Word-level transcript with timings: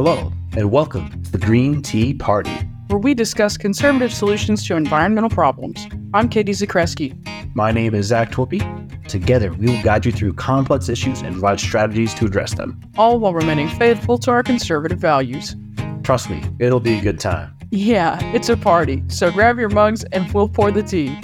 Hello, 0.00 0.32
and 0.52 0.70
welcome 0.70 1.10
to 1.24 1.32
the 1.32 1.38
Green 1.38 1.82
Tea 1.82 2.14
Party. 2.14 2.52
where 2.86 3.00
we 3.00 3.14
discuss 3.14 3.56
conservative 3.56 4.14
solutions 4.14 4.64
to 4.64 4.76
environmental 4.76 5.28
problems. 5.28 5.88
I'm 6.14 6.28
Katie 6.28 6.52
Zakreski. 6.52 7.16
My 7.56 7.72
name 7.72 7.96
is 7.96 8.06
Zach 8.06 8.30
Torpy. 8.30 8.62
Together, 9.08 9.52
we 9.54 9.66
will 9.66 9.82
guide 9.82 10.06
you 10.06 10.12
through 10.12 10.34
complex 10.34 10.88
issues 10.88 11.22
and 11.22 11.32
provide 11.32 11.58
strategies 11.58 12.14
to 12.14 12.26
address 12.26 12.54
them. 12.54 12.80
all 12.96 13.18
while 13.18 13.34
remaining 13.34 13.68
faithful 13.70 14.18
to 14.18 14.30
our 14.30 14.44
conservative 14.44 15.00
values. 15.00 15.56
Trust 16.04 16.30
me, 16.30 16.44
it'll 16.60 16.78
be 16.78 16.96
a 16.96 17.02
good 17.02 17.18
time. 17.18 17.58
Yeah, 17.72 18.20
it's 18.32 18.48
a 18.48 18.56
party, 18.56 19.02
so 19.08 19.32
grab 19.32 19.58
your 19.58 19.68
mugs 19.68 20.04
and 20.12 20.32
we'll 20.32 20.48
pour 20.48 20.70
the 20.70 20.84
tea. 20.84 21.18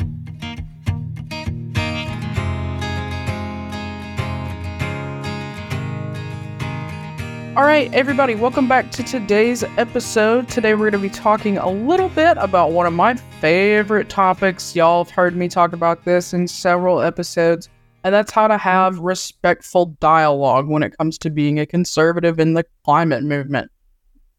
All 7.56 7.62
right, 7.62 7.92
everybody, 7.94 8.34
welcome 8.34 8.66
back 8.66 8.90
to 8.90 9.04
today's 9.04 9.62
episode. 9.76 10.48
Today, 10.48 10.74
we're 10.74 10.90
going 10.90 11.00
to 11.00 11.08
be 11.08 11.08
talking 11.08 11.56
a 11.56 11.70
little 11.70 12.08
bit 12.08 12.36
about 12.40 12.72
one 12.72 12.84
of 12.84 12.92
my 12.92 13.14
favorite 13.14 14.08
topics. 14.08 14.74
Y'all 14.74 15.04
have 15.04 15.12
heard 15.12 15.36
me 15.36 15.46
talk 15.46 15.72
about 15.72 16.04
this 16.04 16.34
in 16.34 16.48
several 16.48 17.00
episodes, 17.00 17.68
and 18.02 18.12
that's 18.12 18.32
how 18.32 18.48
to 18.48 18.58
have 18.58 18.98
respectful 18.98 19.94
dialogue 20.00 20.66
when 20.66 20.82
it 20.82 20.98
comes 20.98 21.16
to 21.18 21.30
being 21.30 21.60
a 21.60 21.66
conservative 21.66 22.40
in 22.40 22.54
the 22.54 22.66
climate 22.84 23.22
movement 23.22 23.70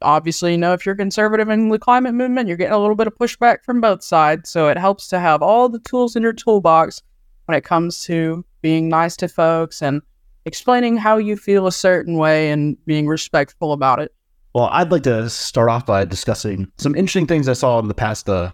obviously 0.01 0.51
you 0.51 0.57
know 0.57 0.73
if 0.73 0.85
you're 0.85 0.93
conservative 0.93 1.49
in 1.49 1.69
the 1.69 1.79
climate 1.79 2.13
movement 2.13 2.49
you're 2.49 2.57
getting 2.57 2.73
a 2.73 2.77
little 2.77 2.97
bit 2.97 3.07
of 3.07 3.15
pushback 3.15 3.63
from 3.63 3.79
both 3.79 4.03
sides 4.03 4.49
so 4.49 4.67
it 4.67 4.77
helps 4.77 5.07
to 5.07 5.19
have 5.19 5.41
all 5.41 5.69
the 5.69 5.79
tools 5.79 6.17
in 6.17 6.21
your 6.21 6.33
toolbox 6.33 7.01
when 7.45 7.57
it 7.57 7.63
comes 7.63 8.03
to 8.03 8.43
being 8.61 8.89
nice 8.89 9.15
to 9.15 9.27
folks 9.27 9.81
and 9.81 10.01
explaining 10.45 10.97
how 10.97 11.17
you 11.17 11.35
feel 11.35 11.67
a 11.67 11.71
certain 11.71 12.17
way 12.17 12.51
and 12.51 12.77
being 12.85 13.07
respectful 13.07 13.73
about 13.73 13.99
it. 13.99 14.13
Well, 14.53 14.69
I'd 14.71 14.91
like 14.91 15.03
to 15.03 15.29
start 15.29 15.69
off 15.69 15.85
by 15.85 16.05
discussing 16.05 16.71
some 16.77 16.95
interesting 16.95 17.27
things 17.27 17.49
I 17.49 17.53
saw 17.53 17.79
in 17.79 17.87
the 17.87 17.93
past, 17.93 18.29
uh, 18.29 18.51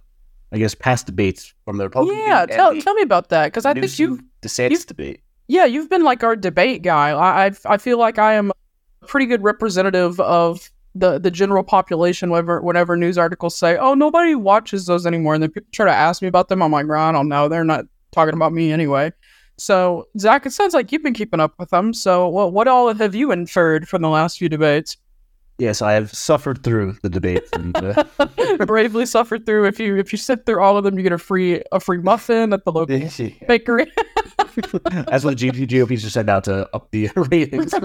I 0.52 0.58
guess, 0.58 0.74
past 0.74 1.06
debates 1.06 1.54
from 1.66 1.78
the 1.78 1.84
Republican 1.86 2.18
yeah 2.18 2.46
tell, 2.46 2.80
tell 2.82 2.94
me 2.96 3.02
about 3.04 3.30
that 3.30 3.48
because 3.48 3.66
i 3.66 3.74
think 3.74 3.98
you 4.00 4.10
Newsom 4.10 4.30
DeSantis 4.42 4.72
you've- 4.72 4.86
debate. 4.86 5.22
yeah 5.48 5.66
you've 5.66 5.90
been 5.90 6.04
like 6.04 6.24
our 6.24 6.36
debate 6.36 6.82
guy. 6.82 7.12
I 7.12 7.46
i, 7.48 7.52
I 7.66 7.78
feel 7.78 7.98
like 8.00 8.18
i 8.20 8.34
am 8.34 8.52
a 8.52 9.06
pretty 9.06 9.28
good 9.28 9.44
representative 9.44 10.20
of 10.20 10.70
the 10.96 11.20
the 11.20 11.32
general 11.32 11.64
population 11.64 12.30
whenever 12.32 12.62
whenever 12.62 12.98
news 12.98 13.18
articles 13.18 13.56
say. 13.56 13.78
Oh 13.78 13.94
nobody 13.94 14.36
watches 14.36 14.88
those 14.88 15.06
anymore. 15.06 15.36
And 15.36 15.44
then 15.44 15.52
people 15.52 15.70
try 15.72 15.86
to 15.86 15.92
ask 15.96 16.22
me 16.22 16.28
about 16.28 16.50
them. 16.50 16.62
I'm 16.62 16.72
like 16.72 16.86
"Well, 16.88 17.00
i 17.00 17.12
don't 17.14 17.30
know. 17.30 17.48
They're 17.48 17.64
not 17.64 17.86
talking 18.12 18.34
about 18.34 18.52
me 18.52 18.74
anyway 18.74 19.14
so 19.62 20.08
zach 20.18 20.46
it 20.46 20.52
sounds 20.52 20.74
like 20.74 20.92
you've 20.92 21.04
been 21.04 21.14
keeping 21.14 21.40
up 21.40 21.54
with 21.60 21.70
them 21.70 21.94
so 21.94 22.28
what 22.28 22.54
what 22.54 22.68
all 22.68 22.94
have 22.94 23.16
you 23.16 23.32
inferred 23.32 23.88
from 23.88 24.02
the 24.02 24.10
last 24.10 24.38
few 24.38 24.50
debates 24.50 24.98
Yes, 25.58 25.80
I 25.84 25.92
have 25.92 26.12
suffered 26.12 26.64
through 26.64 26.96
the 27.04 27.10
debates. 27.10 27.48
And, 27.54 27.78
uh, 27.78 28.04
bravely 28.66 29.06
suffered 29.06 29.46
through 29.46 29.68
if 29.68 29.80
you 29.80 29.96
if 29.96 30.12
you 30.12 30.18
sit 30.18 30.44
through 30.48 30.60
all 30.60 30.76
of 30.76 30.84
them 30.84 30.98
you 30.98 31.04
get 31.04 31.12
a 31.12 31.20
free 31.20 31.62
a 31.72 31.80
free 31.80 32.00
muffin 32.00 32.52
at 32.52 32.66
the 32.66 32.72
local 32.72 32.98
bakery 33.48 33.86
That's 34.56 35.24
what 35.24 35.38
the 35.38 35.52
GOP 35.52 36.00
just 36.00 36.14
sent 36.14 36.32
out 36.32 36.46
to 36.46 36.68
up 36.74 36.90
the 36.90 37.10
ratings. 37.16 37.76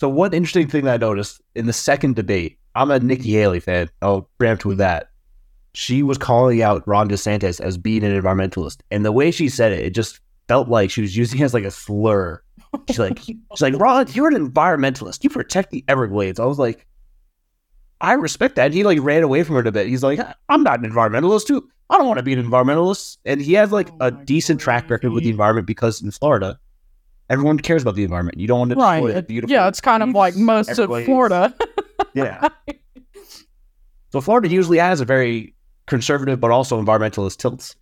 So 0.00 0.08
one 0.08 0.32
interesting 0.32 0.68
thing 0.68 0.84
that 0.84 0.94
I 0.94 0.96
noticed 0.96 1.40
in 1.56 1.66
the 1.66 1.72
second 1.72 2.14
debate, 2.14 2.58
I'm 2.74 2.90
a 2.90 3.00
Nikki 3.00 3.32
Haley 3.32 3.58
fan. 3.58 3.90
I'll 4.00 4.30
preempt 4.38 4.64
with 4.64 4.78
that. 4.78 5.10
She 5.74 6.02
was 6.02 6.18
calling 6.18 6.62
out 6.62 6.86
Ron 6.86 7.08
DeSantis 7.08 7.60
as 7.60 7.78
being 7.78 8.02
an 8.04 8.20
environmentalist, 8.20 8.78
and 8.90 9.04
the 9.04 9.12
way 9.12 9.30
she 9.30 9.48
said 9.48 9.72
it, 9.72 9.84
it 9.84 9.90
just 9.94 10.20
felt 10.48 10.68
like 10.68 10.90
she 10.90 11.02
was 11.02 11.16
using 11.16 11.40
it 11.40 11.44
as 11.44 11.54
like 11.54 11.64
a 11.64 11.70
slur. 11.70 12.42
She's 12.88 12.98
like, 12.98 13.18
she's 13.20 13.36
like, 13.60 13.74
Ron, 13.78 14.06
you're 14.12 14.28
an 14.28 14.34
environmentalist. 14.50 15.22
You 15.24 15.30
protect 15.30 15.70
the 15.70 15.84
Everglades. 15.88 16.40
I 16.40 16.44
was 16.46 16.58
like, 16.58 16.86
I 18.00 18.14
respect 18.14 18.56
that. 18.56 18.66
And 18.66 18.74
he 18.74 18.84
like 18.84 18.98
ran 19.00 19.22
away 19.22 19.42
from 19.42 19.56
her 19.56 19.62
a 19.66 19.72
bit. 19.72 19.86
He's 19.88 20.02
like, 20.02 20.20
I'm 20.48 20.62
not 20.62 20.80
an 20.82 20.90
environmentalist 20.90 21.46
too. 21.46 21.68
I 21.90 21.96
don't 21.98 22.06
want 22.06 22.18
to 22.18 22.22
be 22.22 22.32
an 22.32 22.42
environmentalist. 22.42 23.18
And 23.24 23.40
he 23.40 23.54
has 23.54 23.72
like 23.72 23.88
Oh 24.00 24.06
a 24.06 24.10
decent 24.10 24.60
track 24.60 24.88
record 24.90 25.12
with 25.12 25.24
the 25.24 25.30
environment 25.30 25.66
because 25.66 26.02
in 26.02 26.10
Florida, 26.10 26.58
everyone 27.30 27.58
cares 27.58 27.82
about 27.82 27.94
the 27.94 28.04
environment. 28.04 28.38
You 28.38 28.46
don't 28.46 28.58
want 28.58 28.70
to 28.72 28.76
right 28.76 29.00
destroy 29.02 29.18
it- 29.18 29.28
beautiful. 29.28 29.52
yeah 29.54 29.68
it's 29.68 29.80
kind 29.80 30.02
of 30.02 30.10
like 30.10 30.34
most 30.36 30.78
of 30.78 30.88
florida 31.04 31.54
Yeah. 32.14 32.48
so 34.12 34.20
Florida 34.20 34.48
usually 34.48 34.78
has 34.78 35.00
a 35.00 35.04
very 35.04 35.54
conservative 35.88 36.40
but 36.40 36.50
also 36.50 36.80
environmentalist 36.80 37.38
tilts. 37.38 37.76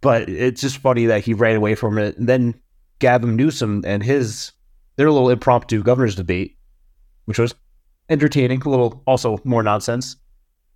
But 0.00 0.28
it's 0.28 0.60
just 0.60 0.78
funny 0.78 1.06
that 1.06 1.24
he 1.24 1.34
ran 1.34 1.56
away 1.56 1.74
from 1.74 1.98
it. 1.98 2.16
And 2.16 2.28
then 2.28 2.54
Gavin 2.98 3.36
Newsom 3.36 3.82
and 3.86 4.02
his 4.02 4.52
their 4.96 5.10
little 5.10 5.30
impromptu 5.30 5.82
governor's 5.82 6.16
debate, 6.16 6.56
which 7.24 7.38
was 7.38 7.54
entertaining, 8.08 8.60
a 8.62 8.68
little 8.68 9.02
also 9.06 9.38
more 9.44 9.62
nonsense. 9.62 10.16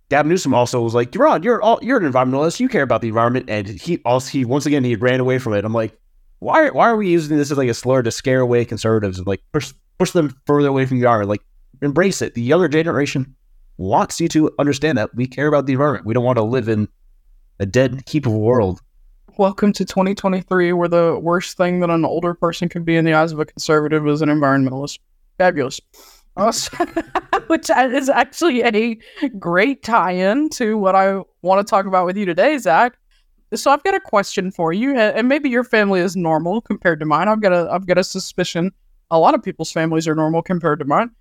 Gavin 0.09 0.29
Newsom 0.29 0.53
also 0.53 0.81
was 0.81 0.95
like, 0.95 1.13
"You're 1.13 1.27
on. 1.27 1.43
You're 1.43 1.61
all. 1.61 1.79
You're 1.81 1.99
an 2.03 2.11
environmentalist. 2.11 2.59
You 2.59 2.69
care 2.69 2.83
about 2.83 3.01
the 3.01 3.09
environment." 3.09 3.49
And 3.49 3.67
he 3.67 3.99
also 4.05 4.29
he 4.29 4.45
once 4.45 4.65
again 4.65 4.83
he 4.83 4.95
ran 4.95 5.19
away 5.19 5.37
from 5.37 5.53
it. 5.53 5.65
I'm 5.65 5.73
like, 5.73 5.97
why? 6.39 6.69
Why 6.69 6.89
are 6.89 6.95
we 6.97 7.09
using 7.09 7.37
this 7.37 7.51
as 7.51 7.57
like 7.57 7.69
a 7.69 7.73
slur 7.73 8.03
to 8.03 8.11
scare 8.11 8.41
away 8.41 8.65
conservatives 8.65 9.17
and 9.17 9.27
like 9.27 9.41
push 9.51 9.73
push 9.97 10.11
them 10.11 10.35
further 10.45 10.69
away 10.69 10.85
from 10.85 10.97
the 10.97 11.03
environment? 11.03 11.29
Like, 11.29 11.41
embrace 11.81 12.21
it. 12.21 12.35
The 12.35 12.41
younger 12.41 12.67
generation 12.67 13.35
wants 13.77 14.19
you 14.19 14.27
to 14.29 14.51
understand 14.59 14.97
that 14.97 15.13
we 15.15 15.27
care 15.27 15.47
about 15.47 15.65
the 15.65 15.73
environment. 15.73 16.05
We 16.05 16.13
don't 16.13 16.23
want 16.23 16.37
to 16.37 16.43
live 16.43 16.67
in 16.67 16.87
a 17.59 17.65
dead 17.65 18.03
heap 18.07 18.25
of 18.25 18.33
a 18.33 18.37
world. 18.37 18.81
Welcome 19.37 19.71
to 19.73 19.85
2023, 19.85 20.73
where 20.73 20.87
the 20.87 21.19
worst 21.21 21.57
thing 21.57 21.79
that 21.81 21.89
an 21.89 22.03
older 22.03 22.33
person 22.33 22.69
could 22.69 22.85
be 22.85 22.95
in 22.95 23.05
the 23.05 23.13
eyes 23.13 23.31
of 23.31 23.39
a 23.39 23.45
conservative 23.45 24.07
is 24.07 24.21
an 24.21 24.29
environmentalist. 24.29 24.99
Fabulous. 25.37 25.79
Also- 26.35 26.75
Which 27.47 27.69
is 27.69 28.09
actually 28.09 28.63
a 28.63 28.97
great 29.39 29.83
tie 29.83 30.11
in 30.11 30.49
to 30.49 30.77
what 30.77 30.95
I 30.95 31.21
want 31.43 31.65
to 31.65 31.69
talk 31.69 31.85
about 31.85 32.05
with 32.05 32.17
you 32.17 32.25
today, 32.25 32.57
Zach. 32.57 32.97
So 33.53 33.71
I've 33.71 33.83
got 33.83 33.93
a 33.93 34.01
question 34.01 34.51
for 34.51 34.73
you, 34.73 34.97
and 34.97 35.29
maybe 35.29 35.49
your 35.49 35.63
family 35.63 36.01
is 36.01 36.17
normal 36.17 36.59
compared 36.59 36.99
to 36.99 37.05
mine. 37.05 37.29
I've 37.29 37.41
got 37.41 37.53
a 37.53 37.69
I've 37.71 37.85
got 37.85 37.97
a 37.97 38.03
suspicion 38.03 38.71
a 39.11 39.19
lot 39.19 39.33
of 39.33 39.43
people's 39.43 39.71
families 39.71 40.07
are 40.07 40.15
normal 40.15 40.41
compared 40.41 40.79
to 40.79 40.85
mine. 40.85 41.11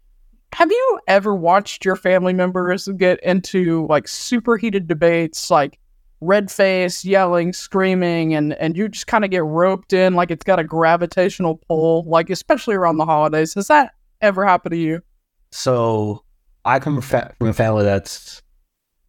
Have 0.52 0.70
you 0.70 1.00
ever 1.06 1.34
watched 1.34 1.84
your 1.84 1.96
family 1.96 2.32
members 2.32 2.88
get 2.96 3.22
into 3.22 3.86
like 3.88 4.08
super 4.08 4.56
heated 4.56 4.86
debates, 4.86 5.50
like 5.50 5.78
red 6.20 6.50
face, 6.50 7.04
yelling, 7.04 7.52
screaming, 7.52 8.34
and 8.34 8.54
and 8.54 8.76
you 8.76 8.88
just 8.88 9.06
kind 9.06 9.24
of 9.24 9.30
get 9.30 9.44
roped 9.44 9.92
in 9.92 10.14
like 10.14 10.30
it's 10.30 10.44
got 10.44 10.58
a 10.58 10.64
gravitational 10.64 11.56
pull, 11.68 12.04
like 12.06 12.30
especially 12.30 12.74
around 12.74 12.96
the 12.96 13.04
holidays. 13.04 13.54
Has 13.54 13.68
that 13.68 13.92
ever 14.22 14.46
happened 14.46 14.72
to 14.72 14.78
you? 14.78 15.02
So 15.50 16.24
I 16.64 16.78
come 16.78 17.00
fa- 17.02 17.34
from 17.38 17.48
a 17.48 17.52
family 17.52 17.84
that's 17.84 18.42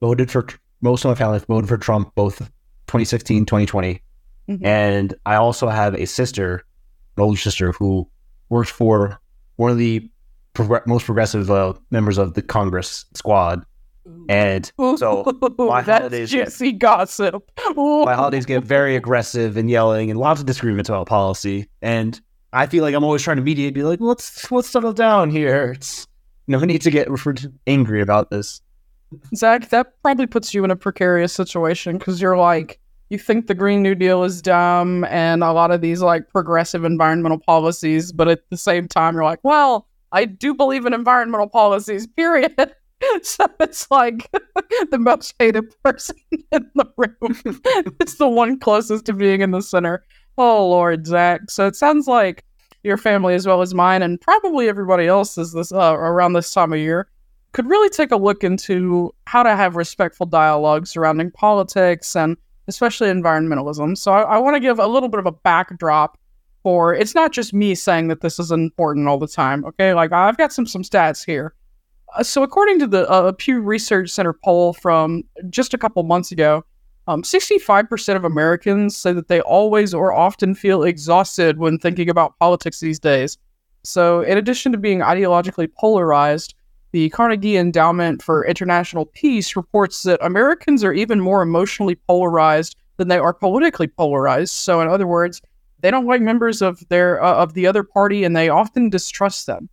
voted 0.01 0.29
for 0.29 0.45
most 0.81 1.05
of 1.05 1.09
my 1.09 1.15
family 1.15 1.39
voted 1.47 1.69
for 1.69 1.77
Trump 1.77 2.13
both 2.13 2.39
2016, 2.87 3.45
2020. 3.45 4.01
Mhm. 4.49 4.65
And 4.65 5.13
I 5.25 5.35
also 5.35 5.67
have 5.69 5.95
a 5.95 6.05
sister, 6.05 6.63
an 7.15 7.23
older 7.23 7.37
sister, 7.37 7.71
who 7.73 8.07
works 8.49 8.69
for 8.69 9.19
one 9.55 9.71
of 9.71 9.77
the 9.77 10.09
most 10.85 11.05
progressive 11.05 11.49
uh, 11.51 11.73
members 11.91 12.17
of 12.17 12.33
the 12.33 12.41
Congress 12.41 13.05
squad. 13.13 13.63
And 14.29 14.71
so 14.77 15.25
my 15.57 15.81
holidays- 15.81 16.29
juicy 16.31 16.71
gossip. 16.71 17.43
my 17.75 18.13
holidays 18.13 18.45
get 18.45 18.63
very 18.63 18.95
aggressive 18.95 19.57
and 19.57 19.69
yelling 19.69 20.09
and 20.09 20.19
lots 20.19 20.39
of 20.39 20.45
disagreements 20.45 20.89
about 20.89 21.07
policy. 21.07 21.67
And 21.81 22.19
I 22.53 22.67
feel 22.67 22.83
like 22.83 22.95
I'm 22.95 23.03
always 23.03 23.21
trying 23.21 23.37
to 23.37 23.43
mediate, 23.43 23.73
be 23.73 23.83
like, 23.83 23.99
let's 23.99 24.49
let's 24.51 24.69
settle 24.69 24.93
down 24.93 25.29
here. 25.29 25.73
It's 25.75 26.07
no 26.47 26.59
need 26.59 26.81
to 26.83 26.91
get 26.91 27.09
angry 27.67 28.01
about 28.01 28.29
this. 28.29 28.61
Zach, 29.35 29.69
that 29.69 30.01
probably 30.01 30.27
puts 30.27 30.53
you 30.53 30.63
in 30.63 30.71
a 30.71 30.75
precarious 30.75 31.33
situation 31.33 31.97
because 31.97 32.21
you're 32.21 32.37
like, 32.37 32.79
you 33.09 33.17
think 33.17 33.47
the 33.47 33.55
Green 33.55 33.81
New 33.81 33.95
Deal 33.95 34.23
is 34.23 34.41
dumb 34.41 35.05
and 35.05 35.43
a 35.43 35.53
lot 35.53 35.71
of 35.71 35.81
these 35.81 36.01
like 36.01 36.29
progressive 36.29 36.83
environmental 36.83 37.39
policies, 37.39 38.11
but 38.11 38.27
at 38.27 38.49
the 38.49 38.57
same 38.57 38.87
time, 38.87 39.15
you're 39.15 39.23
like, 39.23 39.39
well, 39.43 39.87
I 40.11 40.25
do 40.25 40.53
believe 40.53 40.85
in 40.85 40.93
environmental 40.93 41.47
policies, 41.47 42.07
period. 42.07 42.53
so 43.21 43.45
it's 43.59 43.89
like 43.91 44.29
the 44.91 44.99
most 44.99 45.33
hated 45.39 45.65
person 45.83 46.15
in 46.51 46.69
the 46.75 46.85
room. 46.97 47.39
it's 47.99 48.15
the 48.15 48.27
one 48.27 48.59
closest 48.59 49.05
to 49.05 49.13
being 49.13 49.41
in 49.41 49.51
the 49.51 49.61
center. 49.61 50.03
Oh, 50.37 50.69
Lord, 50.69 51.07
Zach. 51.07 51.49
So 51.49 51.67
it 51.67 51.75
sounds 51.75 52.07
like 52.07 52.43
your 52.83 52.97
family, 52.97 53.33
as 53.33 53.47
well 53.47 53.61
as 53.61 53.73
mine, 53.73 54.01
and 54.01 54.21
probably 54.21 54.69
everybody 54.69 55.07
else, 55.07 55.37
is 55.37 55.51
this 55.51 55.71
uh, 55.71 55.95
around 55.97 56.33
this 56.33 56.53
time 56.53 56.73
of 56.73 56.79
year 56.79 57.07
could 57.57 57.69
really 57.69 57.89
take 57.89 58.11
a 58.11 58.15
look 58.15 58.43
into 58.43 59.11
how 59.25 59.41
to 59.41 59.55
have 59.55 59.75
respectful 59.75 60.27
dialogue 60.27 60.85
surrounding 60.85 61.31
politics 61.31 62.15
and 62.15 62.37
especially 62.67 63.09
environmentalism. 63.09 63.97
So 63.97 64.11
I, 64.11 64.21
I 64.21 64.37
want 64.37 64.55
to 64.55 64.59
give 64.59 64.77
a 64.77 64.85
little 64.85 65.09
bit 65.09 65.19
of 65.19 65.25
a 65.25 65.31
backdrop 65.31 66.19
for 66.67 66.93
it's 66.93 67.15
not 67.15 67.31
just 67.31 67.53
me 67.53 67.73
saying 67.73 68.09
that 68.09 68.19
this 68.19 68.39
is 68.39 68.51
important 68.51 69.07
all 69.07 69.17
the 69.17 69.25
time. 69.25 69.63
Okay, 69.63 69.93
like 69.93 70.11
I've 70.11 70.35
got 70.35 70.51
some 70.51 70.65
some 70.65 70.83
stats 70.83 71.25
here. 71.25 71.53
Uh, 72.13 72.23
so 72.23 72.43
according 72.43 72.77
to 72.79 72.87
the 72.87 73.09
uh, 73.09 73.31
Pew 73.37 73.61
Research 73.61 74.09
Center 74.09 74.33
poll 74.33 74.73
from 74.73 75.23
just 75.49 75.73
a 75.73 75.77
couple 75.77 76.03
months 76.03 76.33
ago, 76.33 76.65
um, 77.07 77.21
65% 77.21 78.17
of 78.17 78.25
Americans 78.25 78.97
say 78.97 79.13
that 79.13 79.29
they 79.29 79.39
always 79.39 79.93
or 79.93 80.11
often 80.11 80.53
feel 80.53 80.83
exhausted 80.83 81.57
when 81.57 81.79
thinking 81.79 82.09
about 82.09 82.37
politics 82.37 82.81
these 82.81 82.99
days. 82.99 83.37
So, 83.85 84.19
in 84.19 84.37
addition 84.37 84.73
to 84.73 84.77
being 84.77 84.99
ideologically 84.99 85.69
polarized, 85.73 86.53
the 86.91 87.09
Carnegie 87.11 87.55
Endowment 87.55 88.21
for 88.21 88.45
International 88.45 89.05
Peace 89.05 89.55
reports 89.55 90.03
that 90.03 90.19
Americans 90.21 90.83
are 90.83 90.91
even 90.91 91.21
more 91.21 91.41
emotionally 91.41 91.95
polarized 91.95 92.75
than 92.97 93.07
they 93.07 93.19
are 93.19 93.33
politically 93.33 93.87
polarized. 93.87 94.51
So, 94.51 94.81
in 94.81 94.89
other 94.89 95.07
words, 95.07 95.41
they 95.87 95.91
don't 95.91 96.05
like 96.05 96.19
members 96.19 96.61
of 96.61 96.85
their 96.89 97.23
uh, 97.23 97.35
of 97.35 97.53
the 97.53 97.65
other 97.65 97.81
party, 97.81 98.25
and 98.25 98.35
they 98.35 98.49
often 98.49 98.89
distrust 98.89 99.45
them. 99.47 99.69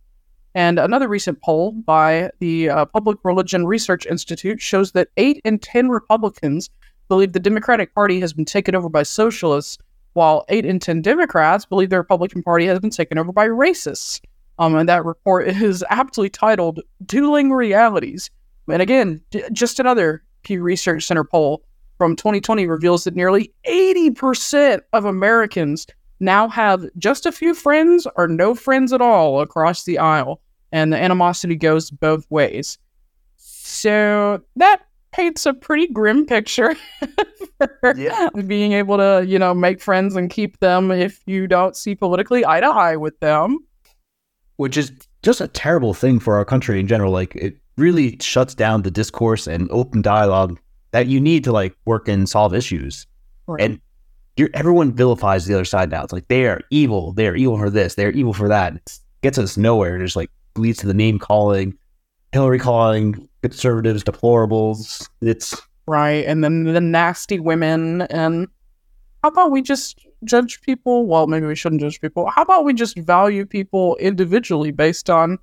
And 0.53 0.79
another 0.79 1.09
recent 1.09 1.41
poll 1.41 1.73
by 1.73 2.29
the 2.39 2.69
uh, 2.69 2.85
Public 2.85 3.17
Religion 3.25 3.67
Research 3.67 4.05
Institute 4.05 4.61
shows 4.61 4.93
that 4.93 5.09
eight 5.17 5.41
in 5.43 5.59
ten 5.59 5.89
Republicans 5.89 6.69
believe 7.09 7.33
the 7.33 7.39
Democratic 7.41 7.93
Party 7.93 8.21
has 8.21 8.31
been 8.31 8.45
taken 8.45 8.75
over 8.75 8.87
by 8.87 9.03
socialists, 9.03 9.77
while 10.13 10.45
eight 10.47 10.65
in 10.65 10.79
ten 10.79 11.01
Democrats 11.01 11.65
believe 11.65 11.89
the 11.89 11.97
Republican 11.97 12.41
Party 12.41 12.65
has 12.65 12.79
been 12.79 12.91
taken 12.91 13.17
over 13.17 13.33
by 13.33 13.49
racists. 13.49 14.21
Um, 14.57 14.73
and 14.73 14.87
that 14.87 15.03
report 15.03 15.47
is 15.49 15.83
aptly 15.89 16.29
titled 16.29 16.79
"Dueling 17.05 17.51
Realities." 17.51 18.31
And 18.69 18.81
again, 18.81 19.19
d- 19.31 19.43
just 19.51 19.81
another 19.81 20.23
Pew 20.43 20.63
Research 20.63 21.03
Center 21.03 21.25
poll 21.25 21.65
from 21.97 22.15
2020 22.15 22.67
reveals 22.67 23.03
that 23.03 23.15
nearly 23.15 23.53
80% 23.67 24.79
of 24.93 25.03
Americans 25.05 25.87
now 26.19 26.47
have 26.49 26.85
just 26.97 27.25
a 27.25 27.31
few 27.31 27.53
friends 27.53 28.07
or 28.15 28.27
no 28.27 28.55
friends 28.55 28.93
at 28.93 29.01
all 29.01 29.41
across 29.41 29.83
the 29.83 29.97
aisle, 29.99 30.41
and 30.71 30.91
the 30.93 30.97
animosity 30.97 31.55
goes 31.55 31.91
both 31.91 32.25
ways. 32.29 32.77
So 33.37 34.41
that 34.55 34.81
paints 35.11 35.45
a 35.45 35.53
pretty 35.53 35.87
grim 35.87 36.25
picture 36.25 36.75
for 37.79 37.95
Yeah. 37.95 38.29
being 38.47 38.73
able 38.73 38.97
to, 38.97 39.25
you 39.27 39.39
know, 39.39 39.53
make 39.53 39.81
friends 39.81 40.15
and 40.15 40.29
keep 40.29 40.59
them 40.59 40.91
if 40.91 41.21
you 41.25 41.47
don't 41.47 41.75
see 41.75 41.95
politically 41.95 42.45
eye 42.45 42.59
to 42.59 42.67
eye 42.67 42.95
with 42.97 43.19
them. 43.19 43.59
which 44.57 44.77
is 44.77 44.91
just 45.23 45.41
a 45.41 45.47
terrible 45.49 45.93
thing 45.93 46.19
for 46.19 46.35
our 46.35 46.45
country 46.45 46.79
in 46.79 46.87
general. 46.87 47.11
Like 47.11 47.35
it 47.35 47.57
really 47.77 48.17
shuts 48.21 48.53
down 48.55 48.83
the 48.83 48.91
discourse 48.91 49.47
and 49.47 49.69
open 49.71 50.01
dialogue 50.01 50.59
that 50.91 51.07
you 51.07 51.19
need 51.19 51.43
to 51.43 51.51
like 51.51 51.75
work 51.85 52.07
and 52.07 52.27
solve 52.29 52.53
issues. 52.53 53.05
And 53.59 53.79
you're, 54.37 54.49
everyone 54.53 54.93
vilifies 54.93 55.45
the 55.45 55.53
other 55.53 55.65
side 55.65 55.89
now. 55.89 56.03
It's 56.03 56.13
like 56.13 56.27
they 56.27 56.45
are 56.45 56.61
evil. 56.69 57.13
They 57.13 57.27
are 57.27 57.35
evil 57.35 57.57
for 57.57 57.69
this. 57.69 57.95
They 57.95 58.05
are 58.05 58.11
evil 58.11 58.33
for 58.33 58.47
that. 58.47 58.75
It 58.75 58.99
gets 59.21 59.37
us 59.37 59.57
nowhere. 59.57 59.95
It 59.95 60.03
just 60.03 60.15
like 60.15 60.31
leads 60.57 60.79
to 60.79 60.87
the 60.87 60.93
name 60.93 61.19
calling, 61.19 61.77
Hillary 62.31 62.59
calling 62.59 63.29
conservatives 63.41 64.03
deplorables. 64.03 65.07
It's 65.21 65.61
right? 65.87 66.25
And 66.25 66.43
then 66.43 66.65
the 66.65 66.81
nasty 66.81 67.39
women. 67.39 68.01
And 68.03 68.47
how 69.23 69.29
about 69.29 69.51
we 69.51 69.61
just 69.61 70.05
judge 70.23 70.61
people? 70.61 71.05
Well, 71.05 71.27
maybe 71.27 71.45
we 71.45 71.55
shouldn't 71.55 71.81
judge 71.81 72.01
people. 72.01 72.29
How 72.29 72.41
about 72.41 72.65
we 72.65 72.73
just 72.73 72.97
value 72.97 73.45
people 73.45 73.95
individually 73.97 74.71
based 74.71 75.09
on 75.09 75.37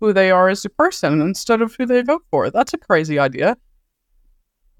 who 0.00 0.12
they 0.12 0.30
are 0.30 0.48
as 0.48 0.64
a 0.64 0.70
person 0.70 1.20
instead 1.20 1.60
of 1.60 1.74
who 1.74 1.84
they 1.84 2.02
vote 2.02 2.22
for? 2.30 2.50
That's 2.50 2.72
a 2.72 2.78
crazy 2.78 3.18
idea. 3.18 3.56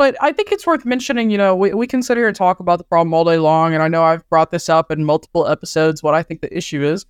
But 0.01 0.17
I 0.23 0.33
think 0.33 0.51
it's 0.51 0.67
worth 0.67 0.87
mentioning, 0.87 1.29
you 1.29 1.37
know, 1.37 1.55
we, 1.55 1.75
we 1.75 1.87
can 1.87 2.03
sit 2.03 2.17
here 2.17 2.27
and 2.27 2.35
talk 2.35 2.59
about 2.59 2.79
the 2.79 2.85
problem 2.85 3.13
all 3.13 3.23
day 3.23 3.37
long. 3.37 3.75
And 3.75 3.83
I 3.83 3.89
know 3.89 4.03
I've 4.03 4.27
brought 4.31 4.51
this 4.51 4.71
up 4.71 4.91
in 4.91 5.05
multiple 5.05 5.47
episodes, 5.47 6.03
what 6.03 6.15
I 6.15 6.23
think 6.23 6.41
the 6.41 6.57
issue 6.57 6.83
is. 6.83 7.05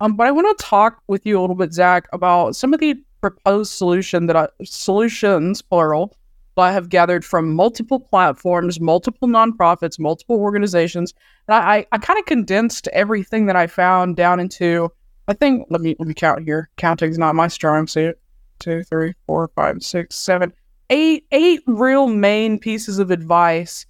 Um, 0.00 0.14
but 0.14 0.26
I 0.26 0.30
want 0.30 0.58
to 0.58 0.62
talk 0.62 1.00
with 1.08 1.24
you 1.24 1.38
a 1.38 1.40
little 1.40 1.56
bit, 1.56 1.72
Zach, 1.72 2.06
about 2.12 2.54
some 2.54 2.74
of 2.74 2.80
the 2.80 2.96
proposed 3.22 3.72
solution 3.72 4.26
that 4.26 4.36
I, 4.36 4.48
solutions, 4.62 5.62
plural, 5.62 6.14
that 6.56 6.64
I 6.64 6.72
have 6.72 6.90
gathered 6.90 7.24
from 7.24 7.54
multiple 7.54 7.98
platforms, 7.98 8.78
multiple 8.78 9.26
nonprofits, 9.26 9.98
multiple 9.98 10.36
organizations. 10.36 11.14
And 11.48 11.54
I, 11.54 11.76
I, 11.76 11.86
I 11.92 11.96
kind 11.96 12.18
of 12.18 12.26
condensed 12.26 12.88
everything 12.88 13.46
that 13.46 13.56
I 13.56 13.66
found 13.68 14.16
down 14.16 14.38
into, 14.38 14.92
I 15.28 15.32
think, 15.32 15.68
let 15.70 15.80
me 15.80 15.96
let 15.98 16.06
me 16.06 16.12
count 16.12 16.44
here. 16.44 16.68
Counting's 16.76 17.16
not 17.16 17.34
my 17.34 17.48
strong 17.48 17.86
suit. 17.86 18.18
Two, 18.58 18.82
three, 18.82 19.14
four, 19.26 19.50
five, 19.56 19.82
six, 19.82 20.16
seven, 20.16 20.52
eight, 20.90 21.26
eight 21.32 21.62
real 21.66 22.06
main 22.06 22.58
pieces 22.58 22.98
of 22.98 23.10
advice 23.10 23.86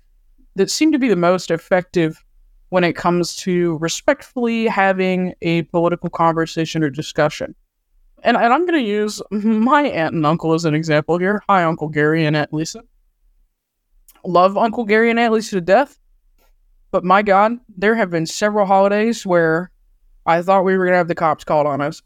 that 0.56 0.70
seem 0.70 0.92
to 0.92 0.98
be 0.98 1.08
the 1.08 1.16
most 1.16 1.50
effective 1.50 2.24
when 2.68 2.84
it 2.84 2.94
comes 2.96 3.36
to 3.36 3.76
respectfully 3.78 4.66
having 4.66 5.34
a 5.42 5.62
political 5.62 6.10
conversation 6.10 6.82
or 6.82 6.90
discussion. 6.90 7.54
And, 8.22 8.36
and 8.36 8.52
I'm 8.52 8.66
going 8.66 8.80
to 8.80 8.88
use 8.88 9.20
my 9.30 9.82
aunt 9.82 10.14
and 10.14 10.24
uncle 10.24 10.54
as 10.54 10.64
an 10.64 10.74
example 10.74 11.18
here. 11.18 11.42
Hi, 11.48 11.62
Uncle 11.64 11.88
Gary 11.88 12.24
and 12.24 12.36
Aunt 12.36 12.52
Lisa. 12.52 12.82
Love 14.24 14.56
Uncle 14.56 14.84
Gary 14.84 15.10
and 15.10 15.18
Aunt 15.18 15.34
Lisa 15.34 15.56
to 15.56 15.60
death. 15.60 15.98
But 16.90 17.04
my 17.04 17.22
God, 17.22 17.58
there 17.76 17.94
have 17.94 18.10
been 18.10 18.24
several 18.24 18.66
holidays 18.66 19.26
where 19.26 19.70
I 20.26 20.40
thought 20.42 20.64
we 20.64 20.78
were 20.78 20.84
going 20.84 20.94
to 20.94 20.98
have 20.98 21.08
the 21.08 21.14
cops 21.14 21.44
called 21.44 21.66
on 21.66 21.80
us. 21.80 22.02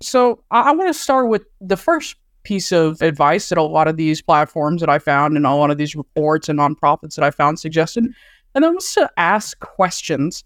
So 0.00 0.44
I, 0.50 0.60
I 0.60 0.72
want 0.72 0.88
to 0.88 0.94
start 0.94 1.28
with 1.28 1.46
the 1.60 1.76
first 1.76 2.16
piece 2.46 2.70
of 2.70 3.02
advice 3.02 3.48
that 3.48 3.58
a 3.58 3.62
lot 3.62 3.88
of 3.88 3.96
these 3.96 4.22
platforms 4.22 4.80
that 4.80 4.88
I 4.88 5.00
found 5.00 5.36
and 5.36 5.44
a 5.44 5.52
lot 5.52 5.72
of 5.72 5.78
these 5.78 5.96
reports 5.96 6.48
and 6.48 6.60
nonprofits 6.60 7.16
that 7.16 7.24
I 7.24 7.32
found 7.32 7.58
suggested. 7.58 8.06
And 8.54 8.62
that 8.62 8.72
was 8.72 8.94
to 8.94 9.10
ask 9.16 9.58
questions. 9.58 10.44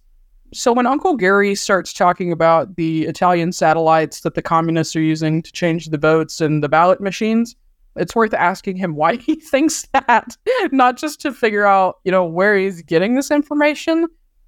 So 0.55 0.73
when 0.73 0.87
Uncle 0.87 1.15
Gary 1.15 1.55
starts 1.55 1.93
talking 1.93 2.33
about 2.33 2.77
the 2.77 3.05
Italian 3.05 3.53
satellites 3.53 4.23
that 4.23 4.35
the 4.35 4.41
communists 4.41 4.97
are 4.97 5.03
using 5.03 5.43
to 5.43 5.53
change 5.53 5.89
the 5.89 5.99
votes 5.99 6.41
and 6.41 6.65
the 6.65 6.71
ballot 6.71 7.03
machines, 7.03 7.55
it's 7.97 8.17
worth 8.17 8.33
asking 8.33 8.77
him 8.77 8.95
why 8.95 9.17
he 9.17 9.35
thinks 9.51 9.87
that, 9.93 10.39
not 10.73 10.97
just 10.97 11.21
to 11.21 11.35
figure 11.35 11.67
out, 11.67 11.99
you 12.05 12.11
know, 12.11 12.25
where 12.25 12.57
he's 12.57 12.81
getting 12.81 13.15
this 13.15 13.31
information, 13.31 14.07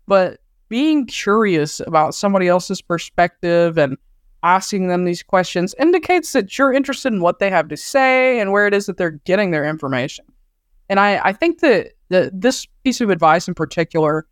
but 0.08 0.40
being 0.70 1.04
curious 1.04 1.80
about 1.80 2.14
somebody 2.14 2.48
else's 2.48 2.80
perspective 2.80 3.76
and 3.76 3.98
asking 4.42 4.88
them 4.88 5.04
these 5.04 5.22
questions 5.22 5.74
indicates 5.78 6.32
that 6.32 6.58
you're 6.58 6.72
interested 6.72 7.12
in 7.12 7.20
what 7.20 7.38
they 7.38 7.50
have 7.50 7.68
to 7.68 7.76
say 7.76 8.40
and 8.40 8.52
where 8.52 8.66
it 8.66 8.74
is 8.74 8.86
that 8.86 8.96
they're 8.96 9.12
getting 9.24 9.50
their 9.50 9.64
information. 9.64 10.24
And 10.88 10.98
I, 10.98 11.20
I 11.24 11.32
think 11.32 11.60
that 11.60 11.92
the, 12.08 12.30
this 12.34 12.66
piece 12.84 13.00
of 13.00 13.10
advice 13.10 13.48
in 13.48 13.54
particular 13.54 14.26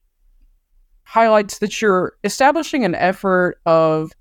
highlights 1.04 1.58
that 1.58 1.80
you're 1.80 2.12
establishing 2.24 2.84
an 2.84 2.94
effort 2.94 3.60
of 3.66 4.12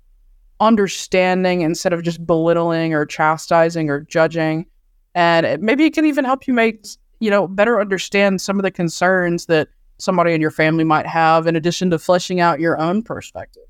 understanding 0.60 1.62
instead 1.62 1.92
of 1.92 2.02
just 2.02 2.24
belittling 2.26 2.94
or 2.94 3.06
chastising 3.06 3.90
or 3.90 4.00
judging. 4.00 4.66
And 5.14 5.46
it, 5.46 5.60
maybe 5.60 5.84
it 5.84 5.94
can 5.94 6.04
even 6.04 6.24
help 6.24 6.46
you 6.46 6.54
make, 6.54 6.86
you 7.18 7.30
know, 7.30 7.48
better 7.48 7.80
understand 7.80 8.40
some 8.40 8.58
of 8.58 8.62
the 8.62 8.70
concerns 8.70 9.46
that 9.46 9.68
somebody 9.98 10.32
in 10.32 10.40
your 10.40 10.50
family 10.50 10.84
might 10.84 11.06
have 11.06 11.46
in 11.46 11.56
addition 11.56 11.90
to 11.90 11.98
fleshing 11.98 12.40
out 12.40 12.60
your 12.60 12.80
own 12.80 13.02
perspective. 13.02 13.62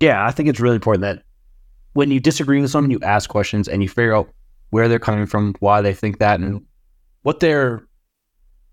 Yeah, 0.00 0.24
I 0.24 0.30
think 0.30 0.48
it's 0.48 0.60
really 0.60 0.76
important 0.76 1.02
that 1.02 1.22
when 1.94 2.10
you 2.10 2.20
disagree 2.20 2.60
with 2.60 2.70
someone, 2.70 2.90
you 2.90 3.00
ask 3.02 3.28
questions 3.28 3.68
and 3.68 3.82
you 3.82 3.88
figure 3.88 4.14
out 4.14 4.30
where 4.70 4.88
they're 4.88 4.98
coming 4.98 5.26
from, 5.26 5.54
why 5.60 5.80
they 5.80 5.94
think 5.94 6.18
that, 6.18 6.40
and 6.40 6.62
what 7.22 7.40
their 7.40 7.86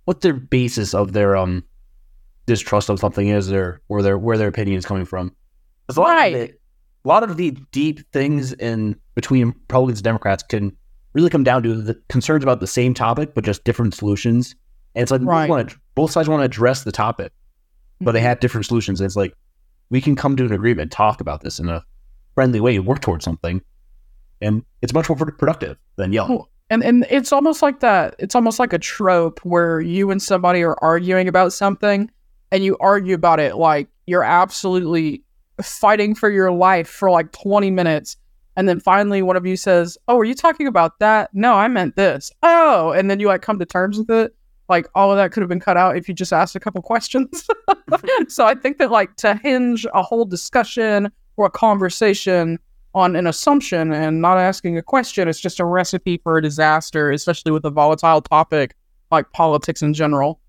what 0.05 0.21
their 0.21 0.33
basis 0.33 0.93
of 0.93 1.13
their 1.13 1.35
um 1.35 1.63
distrust 2.45 2.89
of 2.89 2.99
something 2.99 3.27
is, 3.27 3.51
or 3.51 3.81
where 3.87 4.01
their 4.03 4.17
where 4.17 4.37
their 4.37 4.47
opinion 4.47 4.77
is 4.77 4.85
coming 4.85 5.05
from. 5.05 5.33
a 5.89 5.99
lot 5.99 6.09
Right. 6.09 6.33
Of 6.35 6.47
the, 6.49 6.53
a 7.05 7.07
lot 7.07 7.23
of 7.23 7.37
the 7.37 7.51
deep 7.71 7.99
things 8.11 8.53
in 8.53 8.95
between 9.15 9.47
Republicans 9.47 9.99
and 9.99 10.03
Democrats 10.03 10.43
can 10.43 10.75
really 11.13 11.29
come 11.29 11.43
down 11.43 11.63
to 11.63 11.81
the 11.81 11.99
concerns 12.09 12.43
about 12.43 12.59
the 12.59 12.67
same 12.67 12.93
topic, 12.93 13.33
but 13.33 13.43
just 13.43 13.63
different 13.63 13.93
solutions. 13.93 14.55
And 14.95 15.03
it's 15.03 15.11
like 15.11 15.21
both 15.21 15.29
Right. 15.29 15.49
wanna- 15.49 15.69
both 15.95 16.11
sides 16.11 16.27
want 16.27 16.41
to 16.41 16.45
address 16.45 16.83
the 16.83 16.91
topic, 16.91 17.31
but 18.01 18.11
they 18.13 18.21
have 18.21 18.39
different 18.41 18.65
solutions. 18.65 18.99
And 18.99 19.05
it's 19.05 19.15
like 19.15 19.33
we 19.95 20.01
can 20.01 20.13
come 20.13 20.35
to 20.35 20.43
an 20.43 20.51
agreement, 20.51 20.91
talk 20.91 21.21
about 21.21 21.39
this 21.39 21.57
in 21.57 21.69
a 21.69 21.81
friendly 22.33 22.59
way, 22.59 22.77
work 22.79 22.99
towards 22.99 23.23
something, 23.23 23.61
and 24.41 24.61
it's 24.81 24.93
much 24.93 25.07
more 25.07 25.17
productive 25.17 25.77
than 25.95 26.11
yelling. 26.11 26.43
And 26.69 26.83
and 26.83 27.07
it's 27.09 27.31
almost 27.31 27.61
like 27.61 27.79
that. 27.79 28.13
It's 28.19 28.35
almost 28.35 28.59
like 28.59 28.73
a 28.73 28.77
trope 28.77 29.39
where 29.45 29.79
you 29.79 30.11
and 30.11 30.21
somebody 30.21 30.63
are 30.63 30.77
arguing 30.81 31.29
about 31.29 31.53
something, 31.53 32.11
and 32.51 32.61
you 32.61 32.75
argue 32.81 33.15
about 33.15 33.39
it 33.39 33.55
like 33.55 33.87
you're 34.05 34.25
absolutely 34.25 35.23
fighting 35.61 36.13
for 36.13 36.29
your 36.29 36.51
life 36.51 36.89
for 36.89 37.09
like 37.09 37.31
20 37.31 37.71
minutes, 37.71 38.17
and 38.57 38.67
then 38.67 38.81
finally 38.81 39.21
one 39.21 39.37
of 39.37 39.45
you 39.45 39.55
says, 39.55 39.97
"Oh, 40.09 40.19
are 40.19 40.25
you 40.25 40.35
talking 40.35 40.67
about 40.67 40.99
that? 40.99 41.29
No, 41.33 41.53
I 41.53 41.69
meant 41.69 41.95
this. 41.95 42.33
Oh," 42.43 42.91
and 42.91 43.09
then 43.09 43.21
you 43.21 43.27
like 43.27 43.41
come 43.41 43.59
to 43.59 43.65
terms 43.65 43.97
with 43.97 44.11
it. 44.11 44.35
Like 44.67 44.87
all 44.95 45.11
of 45.11 45.17
that 45.17 45.31
could 45.31 45.41
have 45.41 45.49
been 45.49 45.59
cut 45.59 45.77
out 45.77 45.97
if 45.97 46.07
you 46.07 46.13
just 46.13 46.33
asked 46.33 46.55
a 46.55 46.59
couple 46.59 46.81
questions. 46.81 47.47
so 48.27 48.45
I 48.45 48.55
think 48.55 48.77
that 48.79 48.91
like 48.91 49.15
to 49.17 49.35
hinge 49.35 49.85
a 49.93 50.01
whole 50.01 50.25
discussion 50.25 51.11
or 51.37 51.47
a 51.47 51.51
conversation 51.51 52.59
on 52.95 53.15
an 53.15 53.27
assumption 53.27 53.91
and 53.93 54.21
not 54.21 54.37
asking 54.37 54.77
a 54.77 54.81
question. 54.81 55.27
is 55.27 55.39
just 55.39 55.59
a 55.59 55.65
recipe 55.65 56.17
for 56.17 56.37
a 56.37 56.41
disaster, 56.41 57.11
especially 57.11 57.51
with 57.51 57.65
a 57.65 57.69
volatile 57.69 58.21
topic 58.21 58.75
like 59.11 59.31
politics 59.31 59.81
in 59.81 59.93
general. 59.93 60.39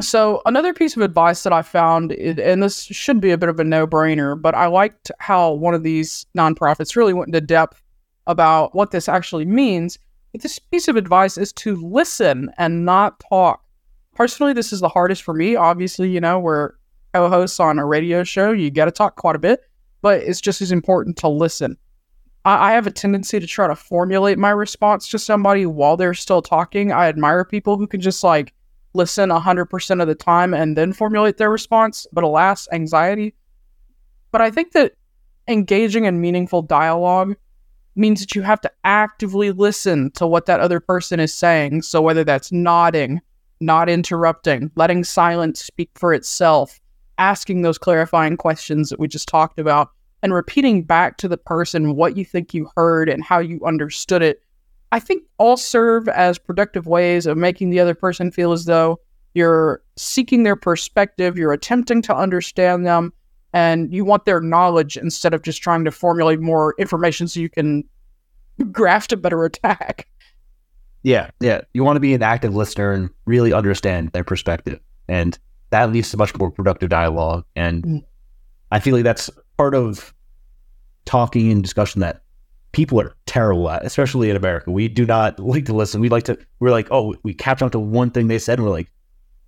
So, 0.00 0.40
another 0.46 0.72
piece 0.72 0.96
of 0.96 1.02
advice 1.02 1.42
that 1.42 1.52
I 1.52 1.60
found, 1.60 2.12
and 2.12 2.62
this 2.62 2.84
should 2.84 3.20
be 3.20 3.32
a 3.32 3.38
bit 3.38 3.50
of 3.50 3.60
a 3.60 3.64
no 3.64 3.86
brainer, 3.86 4.40
but 4.40 4.54
I 4.54 4.66
liked 4.66 5.10
how 5.18 5.52
one 5.52 5.74
of 5.74 5.82
these 5.82 6.24
nonprofits 6.36 6.96
really 6.96 7.12
went 7.12 7.28
into 7.28 7.42
depth 7.42 7.82
about 8.26 8.74
what 8.74 8.92
this 8.92 9.08
actually 9.08 9.44
means. 9.44 9.98
This 10.32 10.58
piece 10.58 10.88
of 10.88 10.96
advice 10.96 11.36
is 11.36 11.52
to 11.54 11.76
listen 11.76 12.50
and 12.56 12.84
not 12.84 13.20
talk. 13.28 13.64
Personally, 14.14 14.52
this 14.52 14.72
is 14.72 14.80
the 14.80 14.88
hardest 14.88 15.22
for 15.22 15.34
me. 15.34 15.56
Obviously, 15.56 16.10
you 16.10 16.20
know, 16.20 16.38
we're 16.38 16.72
co 17.12 17.28
hosts 17.28 17.58
on 17.58 17.78
a 17.78 17.86
radio 17.86 18.22
show, 18.22 18.52
you 18.52 18.70
got 18.70 18.84
to 18.84 18.92
talk 18.92 19.16
quite 19.16 19.36
a 19.36 19.40
bit. 19.40 19.60
but 20.02 20.22
it's 20.22 20.40
just 20.40 20.62
as 20.62 20.72
important 20.72 21.16
to 21.18 21.28
listen. 21.28 21.76
I, 22.44 22.70
I 22.70 22.72
have 22.72 22.86
a 22.86 22.90
tendency 22.90 23.40
to 23.40 23.46
try 23.46 23.66
to 23.66 23.76
formulate 23.76 24.38
my 24.38 24.50
response 24.50 25.08
to 25.08 25.18
somebody 25.18 25.66
while 25.66 25.96
they're 25.96 26.14
still 26.14 26.42
talking. 26.42 26.92
I 26.92 27.08
admire 27.08 27.44
people 27.44 27.76
who 27.76 27.86
can 27.86 28.00
just 28.00 28.24
like 28.24 28.54
listen 28.94 29.30
100% 29.30 30.02
of 30.02 30.08
the 30.08 30.14
time 30.14 30.54
and 30.54 30.76
then 30.76 30.92
formulate 30.92 31.36
their 31.36 31.50
response, 31.50 32.06
but 32.12 32.24
alas, 32.24 32.68
anxiety. 32.72 33.34
But 34.32 34.40
I 34.40 34.50
think 34.50 34.72
that 34.72 34.94
engaging 35.48 36.04
in 36.04 36.20
meaningful 36.20 36.62
dialogue 36.62 37.36
means 38.00 38.20
that 38.20 38.34
you 38.34 38.42
have 38.42 38.60
to 38.62 38.72
actively 38.84 39.52
listen 39.52 40.10
to 40.12 40.26
what 40.26 40.46
that 40.46 40.60
other 40.60 40.80
person 40.80 41.20
is 41.20 41.32
saying. 41.32 41.82
So 41.82 42.00
whether 42.00 42.24
that's 42.24 42.50
nodding, 42.50 43.20
not 43.60 43.88
interrupting, 43.88 44.70
letting 44.74 45.04
silence 45.04 45.62
speak 45.62 45.90
for 45.94 46.12
itself, 46.12 46.80
asking 47.18 47.62
those 47.62 47.78
clarifying 47.78 48.36
questions 48.36 48.88
that 48.88 48.98
we 48.98 49.06
just 49.06 49.28
talked 49.28 49.60
about, 49.60 49.90
and 50.22 50.34
repeating 50.34 50.82
back 50.82 51.18
to 51.18 51.28
the 51.28 51.36
person 51.36 51.94
what 51.94 52.16
you 52.16 52.24
think 52.24 52.52
you 52.52 52.70
heard 52.76 53.08
and 53.08 53.22
how 53.22 53.38
you 53.38 53.60
understood 53.64 54.22
it, 54.22 54.42
I 54.92 54.98
think 54.98 55.22
all 55.38 55.56
serve 55.56 56.08
as 56.08 56.38
productive 56.38 56.86
ways 56.86 57.26
of 57.26 57.36
making 57.36 57.70
the 57.70 57.80
other 57.80 57.94
person 57.94 58.30
feel 58.30 58.52
as 58.52 58.64
though 58.64 58.98
you're 59.34 59.82
seeking 59.96 60.42
their 60.42 60.56
perspective, 60.56 61.38
you're 61.38 61.52
attempting 61.52 62.02
to 62.02 62.16
understand 62.16 62.84
them, 62.84 63.12
and 63.52 63.92
you 63.92 64.04
want 64.04 64.24
their 64.24 64.40
knowledge 64.40 64.96
instead 64.96 65.34
of 65.34 65.42
just 65.42 65.62
trying 65.62 65.84
to 65.84 65.90
formulate 65.90 66.40
more 66.40 66.74
information 66.78 67.28
so 67.28 67.40
you 67.40 67.48
can 67.48 67.84
graft 68.72 69.12
a 69.12 69.16
better 69.16 69.44
attack. 69.44 70.06
Yeah, 71.02 71.30
yeah. 71.40 71.62
You 71.72 71.82
want 71.82 71.96
to 71.96 72.00
be 72.00 72.14
an 72.14 72.22
active 72.22 72.54
listener 72.54 72.92
and 72.92 73.10
really 73.24 73.52
understand 73.52 74.12
their 74.12 74.24
perspective. 74.24 74.78
And 75.08 75.38
that 75.70 75.90
leads 75.92 76.10
to 76.10 76.16
much 76.16 76.36
more 76.36 76.50
productive 76.50 76.90
dialogue. 76.90 77.44
And 77.56 77.82
mm. 77.82 78.04
I 78.70 78.80
feel 78.80 78.94
like 78.94 79.04
that's 79.04 79.30
part 79.56 79.74
of 79.74 80.12
talking 81.06 81.50
and 81.50 81.62
discussion 81.62 82.00
that 82.00 82.22
people 82.72 83.00
are 83.00 83.14
terrible 83.26 83.68
at, 83.70 83.84
especially 83.84 84.30
in 84.30 84.36
America. 84.36 84.70
We 84.70 84.88
do 84.88 85.06
not 85.06 85.40
like 85.40 85.64
to 85.66 85.74
listen. 85.74 86.00
We 86.00 86.08
like 86.08 86.24
to, 86.24 86.38
we're 86.60 86.70
like, 86.70 86.88
oh, 86.90 87.14
we 87.22 87.34
catch 87.34 87.62
on 87.62 87.70
to 87.70 87.80
one 87.80 88.10
thing 88.10 88.28
they 88.28 88.38
said, 88.38 88.58
and 88.58 88.66
we're 88.66 88.72
like, 88.72 88.90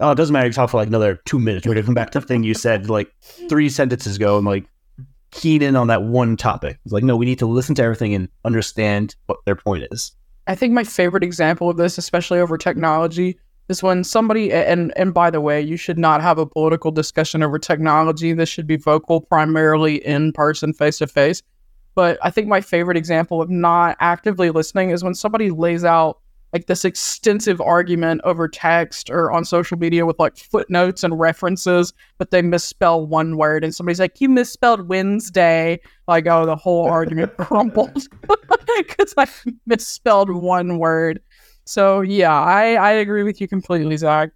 oh, 0.00 0.12
it 0.12 0.14
doesn't 0.16 0.32
matter. 0.32 0.46
You 0.46 0.52
talk 0.52 0.70
for 0.70 0.78
like 0.78 0.88
another 0.88 1.20
two 1.24 1.38
minutes. 1.38 1.66
We're 1.66 1.74
going 1.74 1.84
to 1.84 1.86
come 1.86 1.94
back 1.94 2.10
to 2.10 2.20
the 2.20 2.26
thing 2.26 2.42
you 2.42 2.54
said 2.54 2.88
like 2.90 3.12
three 3.48 3.68
sentences 3.68 4.16
ago 4.16 4.36
and 4.36 4.46
like 4.46 4.66
keen 5.30 5.62
in 5.62 5.76
on 5.76 5.88
that 5.88 6.02
one 6.02 6.36
topic. 6.36 6.78
It's 6.84 6.92
like, 6.92 7.04
no, 7.04 7.16
we 7.16 7.26
need 7.26 7.38
to 7.40 7.46
listen 7.46 7.74
to 7.76 7.82
everything 7.82 8.14
and 8.14 8.28
understand 8.44 9.16
what 9.26 9.38
their 9.44 9.56
point 9.56 9.84
is. 9.90 10.12
I 10.46 10.54
think 10.54 10.72
my 10.72 10.84
favorite 10.84 11.24
example 11.24 11.70
of 11.70 11.76
this, 11.76 11.98
especially 11.98 12.40
over 12.40 12.58
technology, 12.58 13.38
is 13.68 13.82
when 13.82 14.04
somebody 14.04 14.52
and 14.52 14.92
and 14.96 15.14
by 15.14 15.30
the 15.30 15.40
way, 15.40 15.60
you 15.60 15.76
should 15.76 15.98
not 15.98 16.20
have 16.20 16.38
a 16.38 16.46
political 16.46 16.90
discussion 16.90 17.42
over 17.42 17.58
technology. 17.58 18.32
This 18.32 18.48
should 18.48 18.66
be 18.66 18.76
vocal 18.76 19.20
primarily 19.20 20.04
in 20.04 20.32
person, 20.32 20.72
face 20.72 20.98
to 20.98 21.06
face. 21.06 21.42
But 21.94 22.18
I 22.22 22.30
think 22.30 22.48
my 22.48 22.60
favorite 22.60 22.96
example 22.96 23.40
of 23.40 23.50
not 23.50 23.96
actively 24.00 24.50
listening 24.50 24.90
is 24.90 25.04
when 25.04 25.14
somebody 25.14 25.50
lays 25.50 25.84
out 25.84 26.18
like 26.52 26.66
this 26.66 26.84
extensive 26.84 27.60
argument 27.60 28.20
over 28.24 28.46
text 28.46 29.08
or 29.08 29.32
on 29.32 29.44
social 29.44 29.78
media 29.78 30.04
with 30.04 30.18
like 30.18 30.36
footnotes 30.36 31.02
and 31.02 31.18
references, 31.18 31.94
but 32.18 32.30
they 32.30 32.42
misspell 32.42 33.06
one 33.06 33.36
word 33.36 33.64
and 33.64 33.74
somebody's 33.74 34.00
like, 34.00 34.20
You 34.20 34.28
misspelled 34.28 34.88
Wednesday. 34.88 35.80
Like, 36.06 36.26
oh, 36.26 36.44
the 36.44 36.56
whole 36.56 36.88
argument 36.88 37.36
crumbled 37.38 38.06
because 38.76 39.14
I 39.16 39.26
misspelled 39.66 40.30
one 40.30 40.78
word. 40.78 41.20
So, 41.64 42.00
yeah, 42.00 42.38
I, 42.38 42.74
I 42.74 42.90
agree 42.90 43.22
with 43.22 43.40
you 43.40 43.48
completely, 43.48 43.96
Zach. 43.96 44.30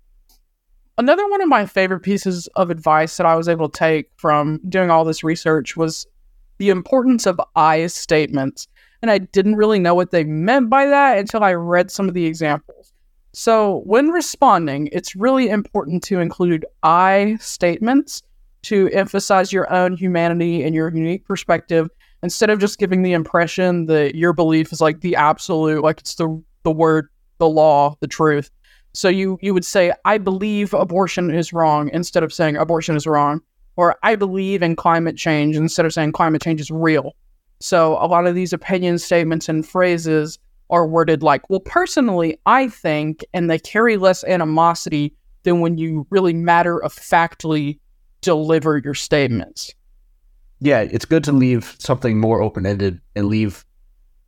Another 0.99 1.29
one 1.29 1.43
of 1.43 1.49
my 1.49 1.67
favorite 1.67 2.01
pieces 2.01 2.47
of 2.57 2.71
advice 2.71 3.19
that 3.19 3.27
I 3.27 3.35
was 3.35 3.49
able 3.49 3.69
to 3.69 3.79
take 3.79 4.11
from 4.17 4.61
doing 4.69 4.91
all 4.91 5.05
this 5.05 5.23
research 5.23 5.77
was 5.77 6.07
the 6.57 6.71
importance 6.71 7.27
of 7.27 7.39
I 7.55 7.87
statements 7.89 8.69
and 9.07 9.13
I 9.13 9.19
didn't 9.19 9.55
really 9.55 9.79
know 9.79 9.95
what 9.95 10.11
they 10.11 10.25
meant 10.25 10.69
by 10.69 10.87
that 10.87 11.19
until 11.19 11.45
I 11.45 11.55
read 11.55 11.93
some 11.93 12.09
of 12.09 12.15
the 12.15 12.27
examples. 12.27 12.93
So, 13.33 13.83
when 13.85 14.09
responding, 14.09 14.89
it's 14.91 15.15
really 15.15 15.49
important 15.49 16.03
to 16.05 16.19
include 16.19 16.67
I 16.83 17.37
statements 17.41 18.23
to 18.63 18.89
emphasize 18.93 19.53
your 19.53 19.73
own 19.73 19.97
humanity 19.97 20.65
and 20.65 20.75
your 20.75 20.93
unique 20.93 21.25
perspective 21.25 21.89
instead 22.25 22.51
of 22.51 22.59
just 22.59 22.79
giving 22.79 23.03
the 23.03 23.13
impression 23.13 23.87
that 23.87 24.17
your 24.17 24.33
belief 24.33 24.73
is 24.73 24.81
like 24.81 25.03
the 25.03 25.15
absolute, 25.15 25.85
like 25.85 26.01
it's 26.01 26.17
the 26.17 26.43
the 26.65 26.73
word, 26.73 27.09
the 27.39 27.49
law, 27.49 27.95
the 28.01 28.09
truth. 28.09 28.51
So 28.93 29.09
you 29.09 29.39
you 29.41 29.55
would 29.55 29.65
say 29.65 29.93
I 30.05 30.19
believe 30.19 30.75
abortion 30.75 31.31
is 31.31 31.53
wrong 31.53 31.91
instead 31.93 32.25
of 32.25 32.33
saying 32.33 32.57
abortion 32.57 32.97
is 32.97 33.07
wrong, 33.07 33.41
or 33.77 33.95
I 34.03 34.17
believe 34.17 34.63
in 34.63 34.75
climate 34.75 35.17
change 35.17 35.55
instead 35.55 35.87
of 35.87 35.93
saying 35.93 36.11
climate 36.11 36.43
change 36.43 36.61
is 36.61 36.73
real. 36.73 37.15
So 37.61 37.95
a 37.95 38.07
lot 38.07 38.27
of 38.27 38.35
these 38.35 38.53
opinion 38.53 38.99
statements 38.99 39.49
and 39.49 39.67
phrases 39.67 40.39
are 40.71 40.87
worded 40.87 41.23
like, 41.23 41.49
well, 41.49 41.61
personally, 41.61 42.39
I 42.47 42.69
think, 42.69 43.25
and 43.33 43.51
they 43.51 43.59
carry 43.59 43.97
less 43.97 44.25
animosity 44.25 45.15
than 45.45 45.61
when 45.61 45.79
you 45.79 46.07
really 46.11 46.35
matter 46.35 46.83
of 46.83 46.93
factly 46.93 47.81
deliver 48.21 48.79
your 48.79 48.95
statements. 48.95 49.73
Yeah, 50.59 50.81
it's 50.81 51.05
good 51.05 51.23
to 51.25 51.33
leave 51.33 51.77
something 51.79 52.19
more 52.19 52.43
open 52.43 52.67
ended 52.67 53.01
and 53.15 53.27
leave 53.27 53.65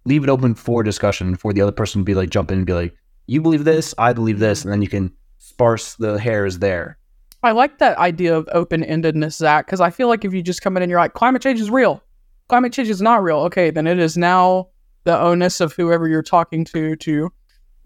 leave 0.04 0.22
it 0.22 0.30
open 0.30 0.54
for 0.54 0.82
discussion 0.82 1.36
for 1.36 1.52
the 1.52 1.60
other 1.60 1.72
person 1.72 2.00
to 2.00 2.04
be 2.04 2.14
like 2.14 2.30
jump 2.30 2.50
in 2.50 2.58
and 2.58 2.66
be 2.66 2.72
like, 2.72 2.94
you 3.26 3.42
believe 3.42 3.64
this, 3.64 3.94
I 3.98 4.14
believe 4.14 4.38
this, 4.38 4.64
and 4.64 4.72
then 4.72 4.80
you 4.80 4.88
can 4.88 5.12
sparse 5.38 5.96
the 5.96 6.18
hairs 6.18 6.60
there. 6.60 6.96
I 7.42 7.52
like 7.52 7.78
that 7.78 7.98
idea 7.98 8.34
of 8.36 8.48
open 8.52 8.82
endedness, 8.82 9.34
Zach, 9.34 9.66
because 9.66 9.80
I 9.80 9.90
feel 9.90 10.08
like 10.08 10.24
if 10.24 10.32
you 10.32 10.42
just 10.42 10.62
come 10.62 10.76
in 10.76 10.82
and 10.82 10.88
you're 10.88 10.98
like, 10.98 11.14
climate 11.14 11.42
change 11.42 11.60
is 11.60 11.70
real, 11.70 12.02
climate 12.48 12.72
change 12.72 12.88
is 12.88 13.00
not 13.00 13.22
real. 13.22 13.38
Okay, 13.40 13.70
then 13.70 13.86
it 13.86 13.98
is 13.98 14.16
now 14.16 14.68
the 15.04 15.18
onus 15.18 15.60
of 15.60 15.72
whoever 15.72 16.08
you're 16.08 16.22
talking 16.22 16.64
to 16.66 16.96
to 16.96 17.30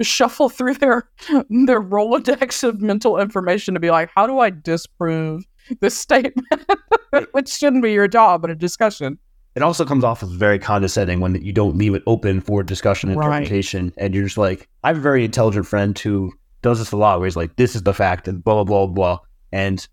shuffle 0.01 0.49
through 0.49 0.75
their 0.75 1.09
their 1.51 1.81
rolodex 1.81 2.65
of 2.65 2.81
mental 2.81 3.19
information 3.19 3.75
to 3.75 3.81
be 3.81 3.91
like, 3.91 4.11
how 4.15 4.27
do 4.27 4.39
I 4.39 4.51
disprove 4.51 5.45
this 5.81 5.97
statement? 5.97 6.47
Which 7.33 7.49
shouldn't 7.49 7.83
be 7.83 7.93
your 7.93 8.09
job, 8.09 8.43
but 8.43 8.51
a 8.51 8.55
discussion. 8.55 9.19
It 9.55 9.63
also 9.63 9.85
comes 9.85 10.03
off 10.03 10.23
as 10.23 10.31
very 10.31 10.59
condescending 10.59 11.21
when 11.21 11.35
you 11.45 11.53
don't 11.53 11.77
leave 11.77 11.95
it 11.95 12.03
open 12.07 12.41
for 12.41 12.63
discussion 12.63 13.11
and 13.11 13.19
right. 13.19 13.27
interpretation, 13.27 13.93
and 13.99 14.15
you're 14.15 14.25
just 14.25 14.39
like, 14.39 14.67
I 14.83 14.89
have 14.89 14.97
a 14.97 15.01
very 15.01 15.27
intelligent 15.27 15.67
friend 15.67 15.99
who 15.99 16.33
does 16.63 16.79
this 16.79 16.93
a 16.93 16.97
lot, 16.97 17.19
where 17.19 17.27
he's 17.27 17.37
like, 17.37 17.57
this 17.57 17.77
is 17.77 17.83
the 17.83 17.93
fact, 17.93 18.29
and 18.29 18.43
blah 18.43 18.65
blah 18.65 18.87
blah 18.87 18.87
blah, 18.87 19.19
and 19.53 19.87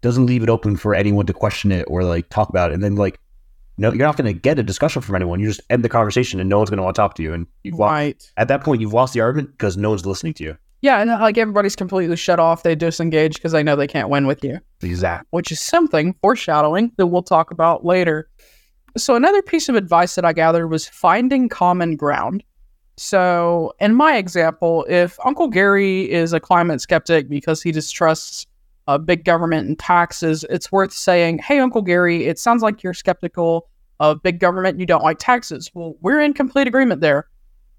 doesn't 0.00 0.26
leave 0.26 0.42
it 0.42 0.48
open 0.48 0.76
for 0.76 0.94
anyone 0.94 1.26
to 1.26 1.32
question 1.32 1.70
it 1.70 1.84
or 1.88 2.02
like 2.02 2.28
talk 2.30 2.48
about 2.48 2.72
it, 2.72 2.74
and 2.74 2.82
then 2.82 2.96
like 2.96 3.20
no, 3.78 3.92
you're 3.92 4.06
not 4.06 4.16
going 4.16 4.32
to 4.32 4.38
get 4.38 4.58
a 4.58 4.62
discussion 4.62 5.02
from 5.02 5.14
anyone. 5.14 5.40
You 5.40 5.48
just 5.48 5.60
end 5.70 5.84
the 5.84 5.88
conversation, 5.88 6.40
and 6.40 6.48
no 6.48 6.58
one's 6.58 6.70
going 6.70 6.78
to 6.78 6.82
want 6.82 6.94
to 6.96 7.00
talk 7.00 7.14
to 7.16 7.22
you. 7.22 7.34
And 7.34 7.46
you've 7.62 7.78
right 7.78 8.14
lost, 8.14 8.32
at 8.36 8.48
that 8.48 8.62
point, 8.62 8.80
you've 8.80 8.94
lost 8.94 9.14
the 9.14 9.20
argument 9.20 9.52
because 9.52 9.76
no 9.76 9.90
one's 9.90 10.06
listening 10.06 10.34
to 10.34 10.44
you. 10.44 10.58
Yeah, 10.82 11.00
and 11.00 11.10
uh, 11.10 11.18
like 11.20 11.38
everybody's 11.38 11.76
completely 11.76 12.16
shut 12.16 12.38
off. 12.38 12.62
They 12.62 12.74
disengage 12.74 13.34
because 13.34 13.52
they 13.52 13.62
know 13.62 13.76
they 13.76 13.86
can't 13.86 14.08
win 14.08 14.26
with 14.26 14.44
you. 14.44 14.60
Exactly. 14.82 15.26
Which 15.30 15.50
is 15.50 15.60
something 15.60 16.14
foreshadowing 16.22 16.92
that 16.96 17.06
we'll 17.06 17.22
talk 17.22 17.50
about 17.50 17.84
later. 17.84 18.28
So 18.96 19.14
another 19.14 19.42
piece 19.42 19.68
of 19.68 19.74
advice 19.74 20.14
that 20.14 20.24
I 20.24 20.32
gathered 20.32 20.68
was 20.68 20.86
finding 20.88 21.48
common 21.48 21.96
ground. 21.96 22.42
So 22.96 23.74
in 23.80 23.94
my 23.94 24.16
example, 24.16 24.86
if 24.88 25.18
Uncle 25.24 25.48
Gary 25.48 26.10
is 26.10 26.32
a 26.32 26.40
climate 26.40 26.80
skeptic 26.80 27.28
because 27.28 27.62
he 27.62 27.72
distrusts 27.72 28.46
uh, 28.86 28.98
big 28.98 29.24
government 29.24 29.68
and 29.68 29.78
taxes, 29.78 30.44
it's 30.50 30.70
worth 30.70 30.92
saying, 30.92 31.38
hey, 31.38 31.58
Uncle 31.58 31.82
Gary, 31.82 32.26
it 32.26 32.38
sounds 32.38 32.62
like 32.62 32.82
you're 32.82 32.94
skeptical 32.94 33.68
of 34.00 34.22
big 34.22 34.40
government, 34.40 34.78
you 34.78 34.86
don't 34.86 35.02
like 35.02 35.18
taxes. 35.18 35.70
Well, 35.74 35.96
we're 36.00 36.20
in 36.20 36.34
complete 36.34 36.66
agreement 36.66 37.00
there. 37.00 37.28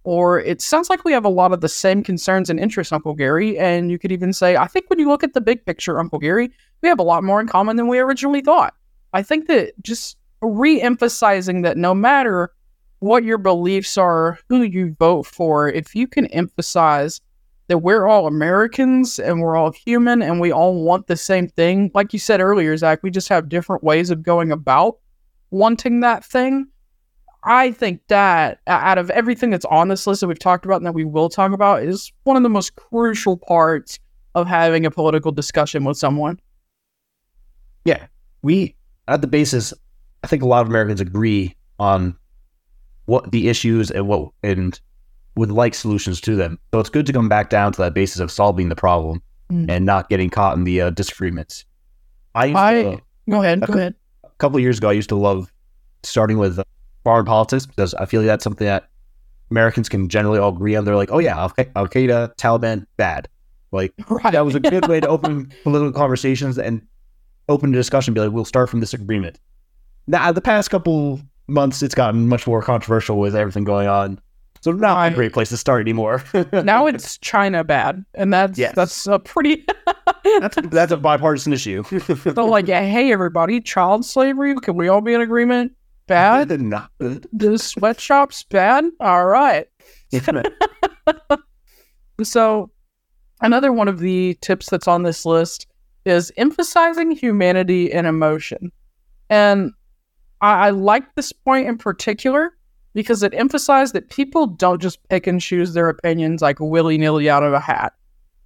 Or 0.04 0.40
it 0.40 0.62
sounds 0.62 0.90
like 0.90 1.04
we 1.04 1.12
have 1.12 1.26
a 1.26 1.30
lot 1.30 1.52
of 1.52 1.60
the 1.60 1.68
same 1.68 2.02
concerns 2.02 2.50
and 2.50 2.60
interests, 2.60 2.94
Uncle 2.94 3.14
Gary. 3.14 3.60
And 3.60 3.92
you 3.92 4.00
could 4.00 4.12
even 4.12 4.32
say, 4.32 4.56
I 4.56 4.66
think 4.66 4.90
when 4.90 5.00
you 5.00 5.10
look 5.10 5.24
at 5.24 5.34
the 5.34 5.42
big 5.42 5.66
picture, 5.66 6.00
Uncle 6.00 6.20
Gary, 6.20 6.50
we 6.82 6.88
have 6.88 7.00
a 7.00 7.04
lot 7.04 7.26
more 7.26 7.42
in 7.42 7.48
common 7.48 7.76
than 7.76 7.90
we 7.90 8.00
originally 8.00 8.40
thought. 8.40 8.74
I 9.12 9.22
think 9.22 9.48
that 9.48 9.74
just 9.82 10.18
re 10.42 10.82
emphasizing 10.82 11.64
that 11.64 11.78
no 11.78 11.94
matter 11.94 12.54
what 13.00 13.24
your 13.24 13.38
beliefs 13.38 13.98
are, 13.98 14.40
who 14.48 14.62
you 14.62 14.96
vote 14.98 15.26
for, 15.26 15.70
if 15.70 15.94
you 15.94 16.08
can 16.08 16.28
emphasize 16.28 17.20
that 17.68 17.80
we're 17.80 18.08
all 18.08 18.28
Americans 18.28 19.20
and 19.20 19.42
we're 19.42 19.56
all 19.56 19.72
human 19.72 20.22
and 20.22 20.40
we 20.40 20.52
all 20.52 20.84
want 20.84 21.08
the 21.08 21.18
same 21.18 21.48
thing. 21.50 21.92
Like 21.94 22.14
you 22.14 22.20
said 22.20 22.40
earlier, 22.40 22.76
Zach, 22.78 23.04
we 23.04 23.12
just 23.12 23.30
have 23.30 23.50
different 23.50 23.84
ways 23.84 24.10
of 24.10 24.24
going 24.24 24.52
about 24.52 24.98
wanting 25.52 26.00
that 26.00 26.24
thing. 26.24 26.68
I 27.44 27.72
think 27.72 28.02
that 28.08 28.60
out 28.68 28.98
of 28.98 29.10
everything 29.12 29.52
that's 29.52 29.66
on 29.66 29.88
this 29.88 30.08
list 30.08 30.22
that 30.22 30.28
we've 30.28 30.40
talked 30.40 30.66
about 30.66 30.78
and 30.78 30.86
that 30.86 30.94
we 30.94 31.06
will 31.06 31.30
talk 31.30 31.52
about 31.52 31.84
is 31.84 32.12
one 32.24 32.36
of 32.36 32.44
the 32.44 32.50
most 32.50 32.76
crucial 32.76 33.38
parts 33.38 34.00
of 34.36 34.48
having 34.48 34.86
a 34.86 34.92
political 34.92 35.32
discussion 35.32 35.84
with 35.84 35.98
someone. 35.98 36.40
Yeah. 37.86 38.08
We, 38.42 38.76
at 39.08 39.22
the 39.22 39.28
basis, 39.28 39.74
I 40.24 40.28
think 40.28 40.44
a 40.44 40.48
lot 40.48 40.62
of 40.62 40.68
Americans 40.68 41.02
agree 41.02 41.56
on 41.80 42.18
what 43.06 43.32
the 43.32 43.48
issues 43.48 43.92
and 43.92 44.08
what, 44.08 44.32
and 44.44 44.80
would 45.38 45.52
like 45.52 45.76
solutions 45.76 46.20
to 46.22 46.36
them. 46.36 46.60
So 46.74 46.80
it's 46.80 46.90
good 46.90 47.06
to 47.06 47.14
come 47.14 47.30
back 47.30 47.50
down 47.50 47.72
to 47.74 47.82
that 47.84 47.94
basis 47.94 48.20
of 48.20 48.32
solving 48.32 48.70
the 48.70 48.76
problem 48.76 49.22
mm. 49.52 49.70
and 49.70 49.86
not 49.86 50.10
getting 50.10 50.30
caught 50.30 50.58
in 50.58 50.64
the 50.64 50.82
uh, 50.82 50.90
disagreements. 50.90 51.64
I, 52.36 52.54
I 52.54 52.82
to, 52.82 52.90
uh, 52.90 52.98
go 53.30 53.42
ahead, 53.42 53.62
go 53.62 53.74
ahead. 53.74 53.96
A 54.24 54.30
couple 54.40 54.60
years 54.60 54.80
ago, 54.80 54.90
I 54.90 54.94
used 54.94 55.10
to 55.10 55.16
love 55.16 55.52
starting 56.04 56.38
with 56.38 56.60
foreign 57.04 57.26
politics 57.26 57.66
because 57.66 57.94
I 57.94 58.06
feel 58.06 58.22
like 58.22 58.28
that's 58.28 58.44
something 58.44 58.66
that 58.66 58.90
Americans 59.52 59.90
can 59.90 60.10
generally 60.10 60.40
all 60.40 60.50
agree 60.50 60.76
on. 60.76 60.86
They're 60.86 60.96
like, 60.96 61.12
oh 61.12 61.20
yeah, 61.20 61.38
Al 61.38 61.88
Qaeda, 61.88 62.36
Taliban, 62.36 62.86
bad. 62.98 63.28
Like 63.72 63.94
Right. 64.10 64.34
that 64.34 64.46
was 64.46 64.56
a 64.56 64.60
good 64.60 64.88
way 64.88 65.00
to 65.00 65.08
open 65.08 65.52
political 65.64 65.94
conversations 65.94 66.58
and 66.58 66.82
open 67.48 67.72
the 67.72 67.78
discussion. 67.78 68.14
Be 68.14 68.22
like, 68.22 68.32
we'll 68.32 68.46
start 68.46 68.70
from 68.70 68.80
this 68.80 68.94
agreement. 68.94 69.40
Now, 70.08 70.32
the 70.32 70.42
past 70.42 70.70
couple 70.70 71.20
months, 71.48 71.84
it's 71.84 71.96
gotten 71.96 72.28
much 72.28 72.48
more 72.48 72.62
controversial 72.62 73.20
with 73.20 73.36
everything 73.36 73.66
going 73.66 73.88
on. 73.88 74.20
So 74.68 74.74
not 74.74 74.98
Right. 74.98 75.12
a 75.14 75.16
great 75.16 75.32
place 75.32 75.48
to 75.50 75.58
start 75.58 75.80
anymore. 75.80 76.22
now 76.52 76.88
it's 76.88 77.18
China 77.20 77.64
bad, 77.64 78.04
and 78.14 78.34
that's 78.34 78.60
Yes. 78.60 78.76
that's 78.76 79.08
a 79.08 79.18
pretty. 79.18 79.66
that's 80.42 80.58
that's 80.64 80.92
a 80.92 80.98
bipartisan 80.98 81.54
issue. 81.54 81.84
so 82.34 82.46
like, 82.46 82.68
hey 82.68 83.14
everybody, 83.14 83.62
child 83.62 84.04
slavery. 84.04 84.56
Can 84.56 84.76
we 84.76 84.90
all 84.90 85.00
be 85.00 85.14
in 85.14 85.22
agreement? 85.22 85.72
Bad. 86.08 86.60
not 86.60 86.92
good. 87.00 87.28
The 87.32 87.58
sweatshops 87.58 88.44
bad. 88.44 88.84
All 89.00 89.26
right. 89.26 89.68
So, 92.24 92.72
another 93.42 93.72
one 93.72 93.88
of 93.88 94.00
the 94.00 94.38
tips 94.42 94.70
that's 94.70 94.88
on 94.88 95.04
this 95.04 95.26
list 95.26 95.68
is 96.06 96.32
emphasizing 96.36 97.12
humanity 97.12 97.92
and 97.94 98.08
emotion. 98.08 98.72
And 99.30 99.72
I, 100.42 100.68
I 100.68 100.70
like 100.72 101.16
this 101.16 101.32
point 101.32 101.68
in 101.68 101.78
particular 101.78 102.57
because 102.98 103.22
it 103.22 103.32
emphasized 103.36 103.94
that 103.94 104.10
people 104.10 104.48
don't 104.48 104.82
just 104.82 105.08
pick 105.08 105.28
and 105.28 105.40
choose 105.40 105.76
their 105.76 105.88
opinions 105.88 106.42
like 106.42 106.60
willy 106.60 106.98
nilly 106.98 107.30
out 107.30 107.44
of 107.44 107.54
a 107.54 107.60
hat. 107.60 107.94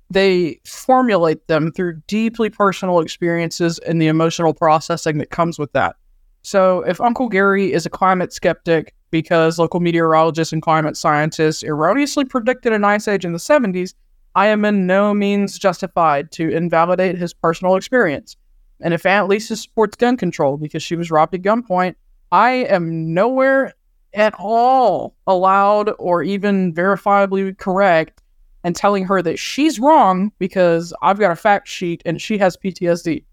They 0.09 0.59
formulate 0.65 1.47
them 1.47 1.71
through 1.71 2.01
deeply 2.07 2.49
personal 2.49 2.99
experiences 2.99 3.79
and 3.79 4.01
the 4.01 4.07
emotional 4.07 4.53
processing 4.53 5.19
that 5.19 5.29
comes 5.29 5.57
with 5.57 5.71
that. 5.71 5.95
So, 6.41 6.81
if 6.81 6.99
Uncle 6.99 7.29
Gary 7.29 7.71
is 7.71 7.85
a 7.85 7.89
climate 7.89 8.33
skeptic 8.33 8.93
because 9.09 9.57
local 9.57 9.79
meteorologists 9.79 10.51
and 10.51 10.61
climate 10.61 10.97
scientists 10.97 11.63
erroneously 11.63 12.25
predicted 12.25 12.73
an 12.73 12.83
ice 12.83 13.07
age 13.07 13.23
in 13.23 13.31
the 13.31 13.39
70s, 13.39 13.93
I 14.35 14.47
am 14.47 14.65
in 14.65 14.85
no 14.85 15.13
means 15.13 15.57
justified 15.57 16.29
to 16.33 16.49
invalidate 16.49 17.17
his 17.17 17.33
personal 17.33 17.77
experience. 17.77 18.35
And 18.81 18.93
if 18.93 19.05
Aunt 19.05 19.29
Lisa 19.29 19.55
supports 19.55 19.95
gun 19.95 20.17
control 20.17 20.57
because 20.57 20.83
she 20.83 20.97
was 20.97 21.09
robbed 21.09 21.35
at 21.35 21.41
gunpoint, 21.41 21.95
I 22.33 22.65
am 22.67 23.13
nowhere 23.13 23.75
at 24.13 24.33
all 24.39 25.15
allowed 25.27 25.91
or 25.99 26.23
even 26.23 26.73
verifiably 26.73 27.57
correct 27.57 28.21
and 28.63 28.75
telling 28.75 29.05
her 29.05 29.21
that 29.21 29.39
she's 29.39 29.79
wrong 29.79 30.31
because 30.39 30.93
I've 31.01 31.19
got 31.19 31.31
a 31.31 31.35
fact 31.35 31.67
sheet 31.67 32.01
and 32.05 32.21
she 32.21 32.37
has 32.37 32.57
PTSD. 32.57 33.23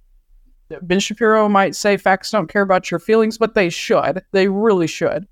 Ben 0.82 1.00
Shapiro 1.00 1.49
might 1.49 1.75
say 1.75 1.97
facts 1.97 2.30
don't 2.30 2.49
care 2.49 2.62
about 2.62 2.90
your 2.90 3.00
feelings, 3.00 3.38
but 3.38 3.54
they 3.54 3.70
should. 3.70 4.23
They 4.32 4.49
really 4.49 4.87
should. 4.87 5.26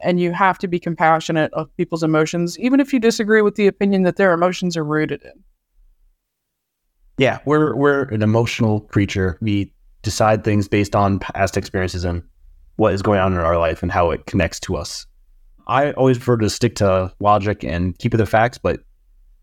And 0.00 0.20
you 0.20 0.32
have 0.32 0.58
to 0.58 0.68
be 0.68 0.78
compassionate 0.78 1.52
of 1.54 1.74
people's 1.76 2.02
emotions, 2.02 2.58
even 2.58 2.80
if 2.80 2.92
you 2.92 3.00
disagree 3.00 3.42
with 3.42 3.56
the 3.56 3.66
opinion 3.66 4.02
that 4.04 4.16
their 4.16 4.32
emotions 4.32 4.76
are 4.76 4.84
rooted 4.84 5.22
in. 5.22 5.32
yeah, 7.18 7.40
we're 7.44 7.74
we're 7.74 8.04
an 8.04 8.22
emotional 8.22 8.80
creature. 8.80 9.38
We 9.40 9.72
decide 10.02 10.44
things 10.44 10.68
based 10.68 10.94
on 10.94 11.18
past 11.18 11.56
experiences 11.56 12.04
and 12.04 12.22
what 12.78 12.94
is 12.94 13.02
going 13.02 13.18
on 13.18 13.32
in 13.32 13.40
our 13.40 13.58
life 13.58 13.82
and 13.82 13.90
how 13.90 14.12
it 14.12 14.24
connects 14.26 14.60
to 14.60 14.76
us. 14.76 15.04
I 15.66 15.90
always 15.92 16.16
prefer 16.16 16.36
to 16.38 16.48
stick 16.48 16.76
to 16.76 17.12
logic 17.18 17.64
and 17.64 17.98
keep 17.98 18.12
with 18.12 18.20
the 18.20 18.26
facts, 18.26 18.56
but 18.56 18.80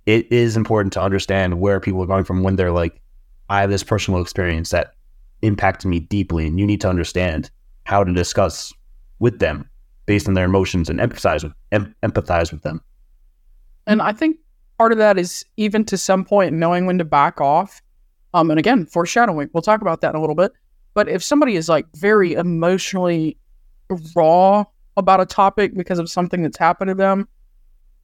it 0.05 0.31
is 0.31 0.55
important 0.55 0.93
to 0.93 1.01
understand 1.01 1.59
where 1.59 1.81
people 1.81 2.01
are 2.01 2.07
going 2.07 2.23
from 2.23 2.43
when 2.43 2.55
they're 2.55 2.71
like, 2.71 3.01
I 3.49 3.59
have 3.59 3.69
this 3.69 3.83
personal 3.83 4.21
experience 4.21 4.69
that 4.69 4.93
impacted 5.41 5.89
me 5.89 5.99
deeply, 5.99 6.47
and 6.47 6.57
you 6.57 6.65
need 6.65 6.79
to 6.81 6.89
understand 6.89 7.51
how 7.83 8.05
to 8.05 8.13
discuss 8.13 8.73
with 9.19 9.39
them 9.39 9.69
based 10.05 10.29
on 10.29 10.33
their 10.33 10.45
emotions 10.45 10.89
and 10.89 10.99
empathize 10.99 11.43
with 11.43 11.53
em- 11.73 11.93
empathize 12.03 12.53
with 12.53 12.61
them. 12.61 12.81
And 13.85 14.01
I 14.01 14.13
think 14.13 14.37
part 14.77 14.93
of 14.93 14.97
that 14.97 15.19
is 15.19 15.45
even 15.57 15.83
to 15.85 15.97
some 15.97 16.23
point 16.23 16.53
knowing 16.53 16.85
when 16.85 16.99
to 16.99 17.05
back 17.05 17.41
off. 17.41 17.81
Um, 18.33 18.49
and 18.49 18.59
again, 18.59 18.85
foreshadowing. 18.85 19.49
We'll 19.51 19.61
talk 19.61 19.81
about 19.81 19.99
that 20.01 20.11
in 20.11 20.15
a 20.15 20.21
little 20.21 20.35
bit. 20.35 20.53
But 20.95 21.07
if 21.07 21.23
somebody 21.23 21.55
is 21.55 21.69
like 21.69 21.85
very 21.95 22.33
emotionally 22.33 23.37
raw 24.15 24.63
about 24.97 25.21
a 25.21 25.25
topic 25.25 25.75
because 25.75 25.99
of 25.99 26.09
something 26.09 26.41
that's 26.41 26.57
happened 26.57 26.89
to 26.89 26.95
them, 26.95 27.27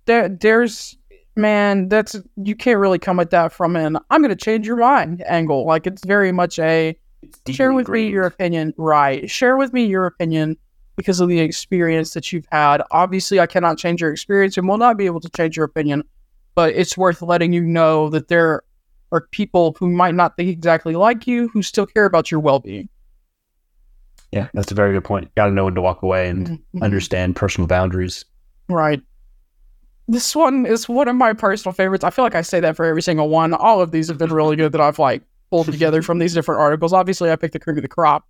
there, 0.05 0.29
there's 0.29 0.97
man, 1.35 1.87
that's 1.87 2.15
you 2.35 2.55
can't 2.55 2.79
really 2.79 2.99
come 2.99 3.19
at 3.19 3.31
that 3.31 3.53
from 3.53 3.75
an 3.75 3.97
I'm 4.11 4.21
going 4.21 4.29
to 4.29 4.35
change 4.35 4.67
your 4.67 4.75
mind 4.75 5.23
angle. 5.25 5.65
Like 5.65 5.87
it's 5.87 6.05
very 6.05 6.31
much 6.31 6.59
a 6.59 6.95
share 7.49 7.73
with 7.73 7.87
me 7.87 8.09
your 8.09 8.25
opinion. 8.25 8.73
Right. 8.77 9.29
Share 9.29 9.57
with 9.57 9.73
me 9.73 9.85
your 9.85 10.05
opinion 10.05 10.57
because 10.97 11.21
of 11.21 11.29
the 11.29 11.39
experience 11.39 12.13
that 12.13 12.33
you've 12.33 12.47
had. 12.51 12.83
Obviously, 12.91 13.39
I 13.39 13.47
cannot 13.47 13.77
change 13.77 14.01
your 14.01 14.11
experience 14.11 14.57
and 14.57 14.67
will 14.67 14.77
not 14.77 14.97
be 14.97 15.05
able 15.05 15.21
to 15.21 15.29
change 15.29 15.55
your 15.55 15.65
opinion, 15.65 16.03
but 16.55 16.75
it's 16.75 16.97
worth 16.97 17.21
letting 17.21 17.53
you 17.53 17.61
know 17.61 18.09
that 18.09 18.27
there 18.27 18.63
are 19.11 19.27
people 19.31 19.75
who 19.79 19.89
might 19.89 20.15
not 20.15 20.37
think 20.37 20.49
exactly 20.49 20.95
like 20.95 21.27
you 21.27 21.47
who 21.49 21.61
still 21.61 21.85
care 21.85 22.05
about 22.05 22.31
your 22.31 22.39
well 22.39 22.59
being. 22.59 22.87
Yeah, 24.31 24.47
that's 24.53 24.71
a 24.71 24.75
very 24.75 24.93
good 24.93 25.03
point. 25.03 25.33
Got 25.35 25.47
to 25.47 25.51
know 25.51 25.65
when 25.65 25.75
to 25.75 25.81
walk 25.81 26.03
away 26.03 26.29
and 26.29 26.47
Mm-hmm. 26.47 26.83
understand 26.83 27.35
personal 27.35 27.67
boundaries. 27.67 28.23
Right. 28.69 29.01
This 30.07 30.35
one 30.35 30.65
is 30.65 30.87
one 30.87 31.07
of 31.07 31.15
my 31.15 31.33
personal 31.33 31.73
favorites. 31.73 32.03
I 32.03 32.09
feel 32.09 32.23
like 32.25 32.35
I 32.35 32.41
say 32.41 32.59
that 32.61 32.75
for 32.75 32.85
every 32.85 33.01
single 33.01 33.29
one. 33.29 33.53
All 33.53 33.81
of 33.81 33.91
these 33.91 34.07
have 34.07 34.17
been 34.17 34.31
really 34.33 34.55
good 34.55 34.71
that 34.71 34.81
I've 34.81 34.99
like 34.99 35.21
pulled 35.49 35.67
together 35.71 36.01
from 36.01 36.19
these 36.19 36.33
different 36.33 36.61
articles. 36.61 36.93
Obviously, 36.93 37.29
I 37.29 37.35
picked 37.35 37.53
the 37.53 37.59
cream 37.59 37.77
of 37.77 37.81
the 37.83 37.87
crop, 37.89 38.25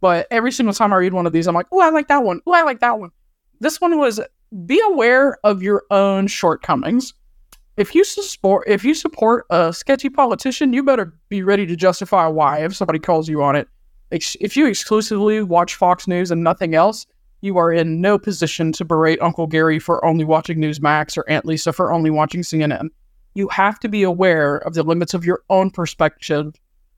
but 0.00 0.26
every 0.30 0.50
single 0.52 0.74
time 0.74 0.92
I 0.92 0.96
read 0.96 1.12
one 1.12 1.26
of 1.26 1.32
these, 1.32 1.46
I'm 1.46 1.54
like, 1.54 1.66
oh, 1.72 1.80
I 1.80 1.90
like 1.90 2.08
that 2.08 2.24
one. 2.24 2.40
Oh, 2.46 2.52
I 2.52 2.62
like 2.62 2.80
that 2.80 2.98
one. 2.98 3.10
This 3.60 3.80
one 3.80 3.96
was 3.98 4.20
be 4.66 4.80
aware 4.86 5.38
of 5.44 5.62
your 5.62 5.84
own 5.90 6.26
shortcomings. 6.26 7.14
If 7.76 7.94
you 7.94 8.04
support 8.04 8.68
if 8.68 8.84
you 8.84 8.94
support 8.94 9.46
a 9.50 9.72
sketchy 9.72 10.08
politician, 10.08 10.72
you 10.72 10.82
better 10.84 11.12
be 11.28 11.42
ready 11.42 11.66
to 11.66 11.74
justify 11.74 12.26
why 12.26 12.58
if 12.64 12.76
somebody 12.76 13.00
calls 13.00 13.28
you 13.28 13.42
on 13.42 13.56
it. 13.56 13.68
If 14.10 14.56
you 14.56 14.66
exclusively 14.66 15.42
watch 15.42 15.74
Fox 15.74 16.06
News 16.06 16.30
and 16.30 16.44
nothing 16.44 16.74
else, 16.74 17.04
you 17.40 17.58
are 17.58 17.72
in 17.72 18.00
no 18.00 18.16
position 18.16 18.70
to 18.72 18.84
berate 18.84 19.20
Uncle 19.20 19.48
Gary 19.48 19.80
for 19.80 20.04
only 20.04 20.24
watching 20.24 20.58
Newsmax 20.58 21.18
or 21.18 21.28
Aunt 21.28 21.44
Lisa 21.44 21.72
for 21.72 21.92
only 21.92 22.10
watching 22.10 22.42
CNN. 22.42 22.90
You 23.34 23.48
have 23.48 23.80
to 23.80 23.88
be 23.88 24.04
aware 24.04 24.58
of 24.58 24.74
the 24.74 24.84
limits 24.84 25.14
of 25.14 25.24
your 25.24 25.42
own 25.50 25.70
perspective 25.70 26.54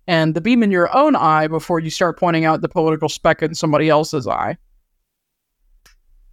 and 0.06 0.34
the 0.34 0.42
beam 0.42 0.62
in 0.62 0.70
your 0.70 0.94
own 0.94 1.16
eye 1.16 1.46
before 1.48 1.80
you 1.80 1.88
start 1.88 2.18
pointing 2.18 2.44
out 2.44 2.60
the 2.60 2.68
political 2.68 3.08
speck 3.08 3.42
in 3.42 3.54
somebody 3.54 3.88
else's 3.88 4.28
eye. 4.28 4.58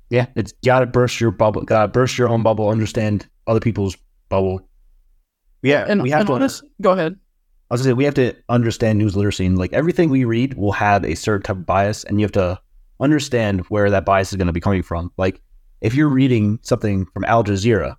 Yeah, 0.10 0.28
it's 0.36 0.54
gotta 0.66 0.86
burst 0.86 1.22
your 1.22 1.32
bubble, 1.32 1.64
gotta 1.64 1.88
burst 1.88 2.18
your 2.18 2.28
own 2.28 2.44
bubble, 2.44 2.68
understand 2.68 3.28
other 3.48 3.62
people's 3.62 3.96
bubble. 4.34 4.68
Yeah, 5.62 5.86
And, 5.88 6.02
we 6.02 6.10
have 6.10 6.22
and 6.22 6.28
to. 6.28 6.34
honest, 6.34 6.64
go 6.82 6.92
ahead. 6.92 7.16
I 7.70 7.74
was 7.74 7.82
gonna 7.82 7.92
say 7.92 7.94
we 7.94 8.04
have 8.04 8.14
to 8.16 8.34
understand 8.50 8.98
news 9.00 9.16
literacy, 9.16 9.46
and 9.46 9.58
like 9.58 9.74
everything 9.74 10.10
we 10.10 10.26
read 10.26 10.56
will 10.56 10.72
have 10.74 11.06
a 11.06 11.16
certain 11.16 11.44
type 11.44 11.58
of 11.58 11.66
bias, 11.66 12.04
and 12.04 12.20
you 12.20 12.26
have 12.26 12.32
to 12.34 12.60
understand 13.00 13.62
where 13.70 13.90
that 13.90 14.06
bias 14.06 14.32
is 14.32 14.38
going 14.38 14.48
to 14.48 14.54
be 14.54 14.60
coming 14.60 14.84
from. 14.84 15.12
Like 15.18 15.42
if 15.82 15.96
you're 15.96 16.10
reading 16.10 16.60
something 16.62 17.06
from 17.14 17.24
Al 17.26 17.44
Jazeera, 17.44 17.96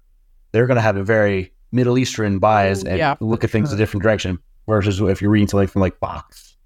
they're 0.52 0.66
going 0.66 0.76
to 0.76 0.82
have 0.82 0.96
a 0.96 1.04
very 1.04 1.52
Middle 1.72 1.98
Eastern 1.98 2.38
bias 2.38 2.84
Ooh, 2.84 2.88
and 2.88 2.98
yeah, 2.98 3.16
look 3.20 3.42
at 3.44 3.50
things 3.50 3.68
sure. 3.70 3.74
a 3.76 3.78
different 3.78 4.02
direction. 4.02 4.38
Versus 4.68 5.00
if 5.00 5.20
you're 5.20 5.30
reading 5.30 5.48
something 5.48 5.68
from 5.68 5.82
like 5.82 5.98
Fox, 5.98 6.56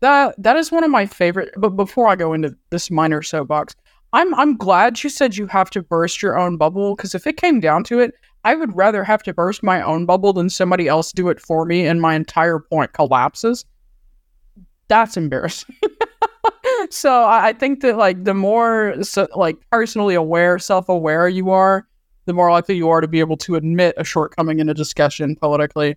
That 0.00 0.34
that 0.42 0.56
is 0.56 0.72
one 0.72 0.82
of 0.84 0.90
my 0.90 1.06
favorite. 1.06 1.50
But 1.56 1.70
before 1.70 2.08
I 2.08 2.16
go 2.16 2.32
into 2.32 2.56
this 2.70 2.90
minor 2.90 3.22
soapbox, 3.22 3.76
I'm 4.12 4.34
I'm 4.34 4.56
glad 4.56 5.02
you 5.04 5.10
said 5.10 5.36
you 5.36 5.46
have 5.46 5.70
to 5.70 5.82
burst 5.82 6.22
your 6.22 6.36
own 6.38 6.56
bubble 6.56 6.96
because 6.96 7.14
if 7.14 7.26
it 7.26 7.36
came 7.36 7.60
down 7.60 7.84
to 7.84 8.00
it, 8.00 8.14
I 8.44 8.54
would 8.54 8.74
rather 8.74 9.04
have 9.04 9.22
to 9.24 9.34
burst 9.34 9.62
my 9.62 9.82
own 9.82 10.06
bubble 10.06 10.32
than 10.32 10.48
somebody 10.48 10.88
else 10.88 11.12
do 11.12 11.28
it 11.28 11.40
for 11.40 11.64
me, 11.64 11.86
and 11.86 12.00
my 12.00 12.14
entire 12.14 12.58
point 12.58 12.92
collapses. 12.92 13.64
That's 14.88 15.16
embarrassing. 15.16 15.76
so 16.90 17.24
I, 17.24 17.52
think 17.52 17.80
that 17.82 17.96
like 17.96 18.24
the 18.24 18.34
more 18.34 19.02
so, 19.02 19.28
like 19.36 19.56
personally 19.70 20.14
aware, 20.14 20.58
self 20.58 20.88
aware 20.88 21.28
you 21.28 21.50
are, 21.50 21.86
the 22.24 22.32
more 22.32 22.50
likely 22.50 22.76
you 22.76 22.88
are 22.88 23.00
to 23.00 23.08
be 23.08 23.20
able 23.20 23.36
to 23.38 23.56
admit 23.56 23.94
a 23.96 24.04
shortcoming 24.04 24.58
in 24.58 24.68
a 24.68 24.74
discussion 24.74 25.36
politically. 25.36 25.96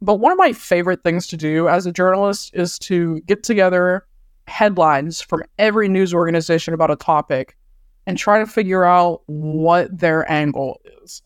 But 0.00 0.16
one 0.16 0.32
of 0.32 0.38
my 0.38 0.52
favorite 0.52 1.02
things 1.02 1.26
to 1.28 1.36
do 1.36 1.68
as 1.68 1.86
a 1.86 1.92
journalist 1.92 2.52
is 2.54 2.78
to 2.80 3.20
get 3.22 3.42
together 3.42 4.06
headlines 4.46 5.20
from 5.20 5.42
every 5.58 5.88
news 5.88 6.14
organization 6.14 6.72
about 6.72 6.90
a 6.90 6.96
topic 6.96 7.56
and 8.06 8.16
try 8.16 8.38
to 8.38 8.46
figure 8.46 8.84
out 8.84 9.22
what 9.26 9.96
their 9.96 10.30
angle 10.30 10.80
is. 11.02 11.22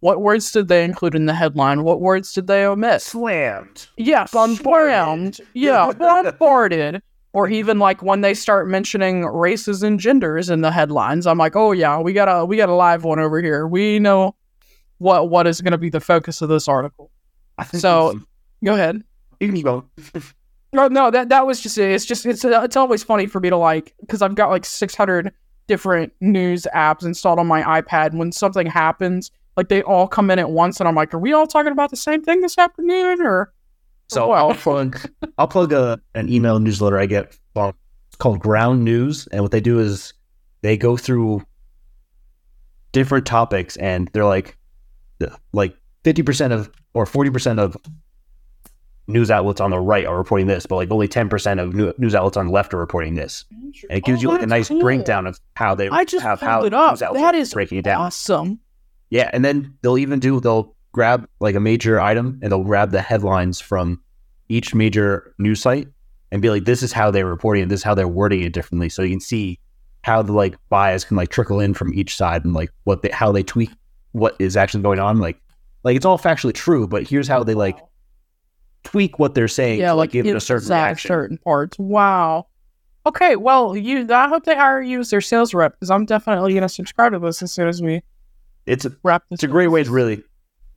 What 0.00 0.20
words 0.20 0.52
did 0.52 0.68
they 0.68 0.84
include 0.84 1.14
in 1.14 1.26
the 1.26 1.34
headline? 1.34 1.82
What 1.82 2.00
words 2.00 2.32
did 2.32 2.46
they 2.46 2.64
omit? 2.64 3.02
slammed. 3.02 3.88
Yes, 3.96 4.30
bombarded. 4.32 5.40
Yeah, 5.54 5.92
bombarded. 5.92 7.02
Or 7.34 7.46
even 7.46 7.78
like 7.78 8.02
when 8.02 8.22
they 8.22 8.32
start 8.32 8.68
mentioning 8.68 9.22
races 9.24 9.82
and 9.82 10.00
genders 10.00 10.48
in 10.48 10.62
the 10.62 10.72
headlines, 10.72 11.26
I'm 11.26 11.36
like, 11.36 11.54
oh 11.54 11.72
yeah, 11.72 12.00
we 12.00 12.14
got 12.14 12.24
a 12.24 12.44
we 12.44 12.56
got 12.56 12.70
a 12.70 12.74
live 12.74 13.04
one 13.04 13.18
over 13.20 13.40
here. 13.42 13.66
We 13.68 13.98
know 13.98 14.34
what 14.96 15.28
what 15.28 15.46
is 15.46 15.60
going 15.60 15.72
to 15.72 15.78
be 15.78 15.90
the 15.90 16.00
focus 16.00 16.40
of 16.40 16.48
this 16.48 16.66
article. 16.68 17.10
I 17.58 17.64
think 17.64 17.82
So- 17.82 18.18
Go 18.64 18.74
ahead. 18.74 19.04
you 19.40 19.52
can 19.52 19.60
going. 19.60 19.84
No, 20.72 20.84
oh, 20.84 20.88
no, 20.88 21.10
that 21.10 21.28
that 21.28 21.46
was 21.46 21.60
just 21.60 21.76
it. 21.76 21.90
It's 21.92 22.06
just 22.06 22.24
it's 22.24 22.44
it's 22.44 22.76
always 22.76 23.04
funny 23.04 23.26
for 23.26 23.40
me 23.40 23.50
to 23.50 23.56
like 23.58 23.94
because 24.00 24.22
I've 24.22 24.34
got 24.34 24.48
like 24.48 24.64
600 24.64 25.30
different 25.66 26.14
news 26.22 26.66
apps 26.74 27.04
installed 27.04 27.38
on 27.38 27.46
my 27.46 27.80
iPad. 27.80 28.14
When 28.14 28.32
something 28.32 28.66
happens, 28.66 29.30
like 29.58 29.68
they 29.68 29.82
all 29.82 30.06
come 30.08 30.30
in 30.30 30.38
at 30.38 30.50
once, 30.50 30.78
and 30.80 30.88
I'm 30.88 30.94
like, 30.94 31.12
are 31.12 31.18
we 31.18 31.32
all 31.34 31.46
talking 31.46 31.72
about 31.72 31.90
the 31.90 31.96
same 31.96 32.22
thing 32.22 32.40
this 32.40 32.56
afternoon? 32.56 33.20
Or 33.20 33.52
So 34.06 34.28
Well. 34.28 34.48
I'll 34.50 34.54
plug 34.54 34.98
I'll 35.36 35.48
plug 35.48 35.72
a, 35.72 36.00
an 36.14 36.28
email 36.32 36.58
newsletter 36.60 36.96
I 36.98 37.06
get 37.06 37.36
from 37.54 37.74
it's 38.08 38.16
called 38.16 38.38
Ground 38.40 38.84
News, 38.84 39.26
and 39.32 39.42
what 39.42 39.50
they 39.50 39.60
do 39.60 39.80
is 39.80 40.14
they 40.62 40.76
go 40.76 40.96
through 40.96 41.42
different 42.92 43.26
topics, 43.26 43.76
and 43.76 44.08
they're 44.12 44.24
like 44.24 44.56
like 45.52 45.76
fifty 46.04 46.22
percent 46.22 46.52
of 46.52 46.70
or 46.94 47.04
forty 47.04 47.30
percent 47.30 47.58
of 47.58 47.76
news 49.08 49.30
outlets 49.30 49.60
on 49.60 49.70
the 49.70 49.78
right 49.80 50.04
are 50.06 50.16
reporting 50.18 50.46
this, 50.46 50.66
but 50.66 50.76
like 50.76 50.90
only 50.90 51.08
ten 51.08 51.28
percent 51.28 51.58
of 51.60 51.74
news 51.74 52.14
outlets 52.14 52.36
on 52.36 52.46
the 52.46 52.52
left 52.52 52.72
are 52.72 52.78
reporting 52.78 53.14
this. 53.14 53.44
And 53.50 53.74
it 53.98 54.04
gives 54.04 54.20
Oh, 54.20 54.22
you 54.22 54.28
like 54.28 54.42
a 54.42 54.46
nice 54.46 54.68
cool. 54.68 54.80
breakdown 54.80 55.26
of 55.26 55.40
how 55.56 55.74
they 55.74 55.88
I 55.88 56.04
just 56.04 56.22
have 56.22 56.40
how 56.40 56.62
it 56.64 56.72
up. 56.72 56.92
news 56.92 57.02
outlets 57.02 57.22
That 57.22 57.34
are 57.34 57.54
breaking 57.56 57.78
it 57.78 57.82
down. 57.84 58.00
awesome. 58.02 58.60
Yeah, 59.10 59.30
and 59.32 59.44
then 59.44 59.74
they'll 59.82 59.98
even 59.98 60.18
do 60.18 60.40
they'll 60.40 60.74
grab 60.92 61.28
like 61.40 61.54
a 61.54 61.60
major 61.60 62.00
item 62.00 62.38
and 62.42 62.52
they'll 62.52 62.64
grab 62.64 62.90
the 62.90 63.00
headlines 63.02 63.60
from 63.60 64.00
each 64.48 64.74
major 64.74 65.34
news 65.38 65.60
site 65.60 65.88
and 66.30 66.42
be 66.42 66.50
like, 66.50 66.64
this 66.64 66.82
is 66.82 66.92
how 66.92 67.10
they're 67.10 67.26
reporting 67.26 67.62
it, 67.62 67.68
this 67.68 67.80
is 67.80 67.84
how 67.84 67.94
they're 67.94 68.08
wording 68.08 68.42
it 68.42 68.52
differently. 68.52 68.88
So 68.88 69.02
you 69.02 69.10
can 69.10 69.20
see 69.20 69.58
how 70.02 70.22
the 70.22 70.32
like 70.32 70.56
bias 70.68 71.04
can 71.04 71.16
like 71.16 71.28
trickle 71.28 71.60
in 71.60 71.74
from 71.74 71.92
each 71.94 72.16
side 72.16 72.44
and 72.44 72.54
like 72.54 72.70
what 72.84 73.02
they 73.02 73.10
how 73.10 73.32
they 73.32 73.42
tweak 73.42 73.70
what 74.12 74.36
is 74.38 74.56
actually 74.56 74.82
going 74.82 74.98
on. 74.98 75.18
Like 75.18 75.40
like 75.84 75.96
it's 75.96 76.06
all 76.06 76.18
factually 76.18 76.54
true, 76.54 76.86
but 76.86 77.06
here's 77.06 77.28
how 77.28 77.44
they 77.44 77.54
like 77.54 77.78
tweak 78.84 79.18
what 79.18 79.34
they're 79.34 79.48
saying 79.48 79.80
yeah, 79.80 79.90
to 79.90 79.94
like 79.94 80.10
give 80.10 80.26
it 80.26 80.36
a 80.36 80.40
certain 80.40 80.68
reaction. 80.68 81.08
certain 81.08 81.38
parts. 81.38 81.78
Wow. 81.78 82.46
Okay, 83.06 83.36
well, 83.36 83.76
you. 83.76 84.06
I 84.12 84.28
hope 84.28 84.44
they 84.44 84.54
hire 84.54 84.82
you 84.82 85.00
as 85.00 85.10
their 85.10 85.20
sales 85.20 85.54
rep 85.54 85.72
because 85.72 85.90
I'm 85.90 86.04
definitely 86.04 86.54
gonna 86.54 86.68
subscribe 86.68 87.12
to 87.12 87.18
this 87.18 87.42
as 87.42 87.52
soon 87.52 87.68
as 87.68 87.80
we 87.80 88.02
It's 88.68 88.84
a 88.84 88.92
wrap 89.02 89.24
it's 89.30 89.42
a 89.42 89.48
great 89.48 89.68
way 89.68 89.82
to 89.84 89.90
really 89.90 90.22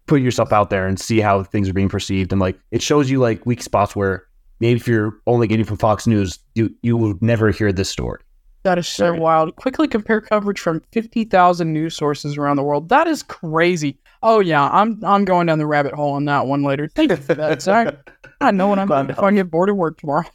put 0.08 0.22
yourself 0.22 0.52
out 0.52 0.70
there 0.70 0.88
and 0.88 1.00
see 1.00 1.20
how 1.20 1.44
things 1.44 1.70
are 1.70 1.74
being 1.74 1.90
perceived 1.90 2.32
and 2.32 2.42
like 2.42 2.60
it 2.72 2.82
shows 2.82 3.10
you 3.10 3.20
like 3.20 3.46
weak 3.46 3.62
spots 3.62 3.96
where 3.96 4.26
maybe 4.60 4.80
if 4.80 4.88
you're 4.88 5.14
only 5.28 5.48
getting 5.48 5.66
from 5.66 5.78
Fox 5.78 6.08
News, 6.08 6.40
you 6.56 6.74
you 6.82 6.96
will 6.96 7.16
never 7.22 7.52
hear 7.52 7.72
this 7.74 7.90
story. 7.90 8.22
That 8.64 8.78
is 8.78 8.88
so 8.88 9.08
Sorry. 9.08 9.20
wild. 9.20 9.56
Quickly 9.56 9.88
compare 9.88 10.22
coverage 10.22 10.60
from 10.60 10.84
50,000 10.92 11.74
news 11.74 11.96
sources 11.96 12.38
around 12.38 12.58
the 12.58 12.64
world. 12.64 12.90
That 12.90 13.08
is 13.08 13.24
crazy. 13.24 13.98
Oh 14.22 14.40
yeah, 14.40 14.70
I'm 14.72 15.04
I'm 15.04 15.26
going 15.26 15.48
down 15.48 15.58
the 15.58 15.66
rabbit 15.66 15.94
hole 15.94 16.14
on 16.14 16.26
that 16.26 16.46
one 16.46 16.62
later. 16.62 16.88
Thank 16.88 17.10
you 17.10 17.18
for 17.18 17.34
that, 17.34 17.62
Zach. 17.62 18.12
I 18.42 18.52
know 18.52 18.68
what 18.68 18.78
I'm 18.78 18.88
Glad 18.88 19.04
doing 19.04 19.16
to 19.16 19.20
if 19.20 19.24
I 19.24 19.32
get 19.32 19.50
bored 19.50 19.70
of 19.70 19.78
work 19.78 19.98
tomorrow. 19.98 20.26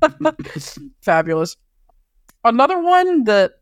Fabulous. 1.02 1.56
Another 2.44 2.80
one 2.80 3.24
that 3.24 3.54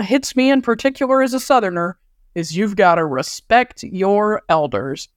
hits 0.00 0.34
me 0.34 0.50
in 0.50 0.60
particular 0.60 1.22
as 1.22 1.32
a 1.32 1.40
Southerner 1.40 1.96
is 2.34 2.56
you've 2.56 2.76
got 2.76 2.96
to 2.96 3.04
respect 3.04 3.82
your 3.82 4.42
elders. 4.48 5.08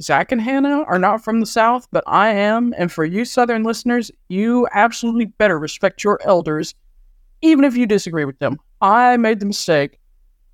Zach 0.00 0.32
and 0.32 0.40
Hannah 0.40 0.82
are 0.82 0.98
not 0.98 1.22
from 1.22 1.40
the 1.40 1.46
South, 1.46 1.86
but 1.92 2.04
I 2.06 2.28
am. 2.30 2.74
And 2.78 2.90
for 2.90 3.04
you 3.04 3.24
Southern 3.24 3.62
listeners, 3.62 4.10
you 4.28 4.66
absolutely 4.72 5.26
better 5.26 5.58
respect 5.58 6.02
your 6.02 6.20
elders, 6.24 6.74
even 7.42 7.64
if 7.64 7.76
you 7.76 7.86
disagree 7.86 8.24
with 8.24 8.38
them. 8.38 8.58
I 8.80 9.16
made 9.16 9.40
the 9.40 9.46
mistake 9.46 9.98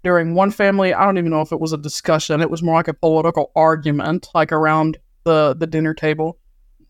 during 0.03 0.35
one 0.35 0.51
family. 0.51 0.93
I 0.93 1.05
don't 1.05 1.19
even 1.19 1.31
know 1.31 1.41
if 1.41 1.53
it 1.53 1.61
was 1.61 1.73
a 1.73 1.79
discussion, 1.79 2.41
it 2.41 2.51
was 2.51 2.63
more 2.63 2.75
like 2.75 2.89
a 2.89 2.95
political 2.95 3.51
argument, 3.55 4.29
like 4.35 4.53
around 4.53 4.99
the, 5.25 5.55
the 5.59 5.67
dinner 5.67 5.95
table. 5.95 6.39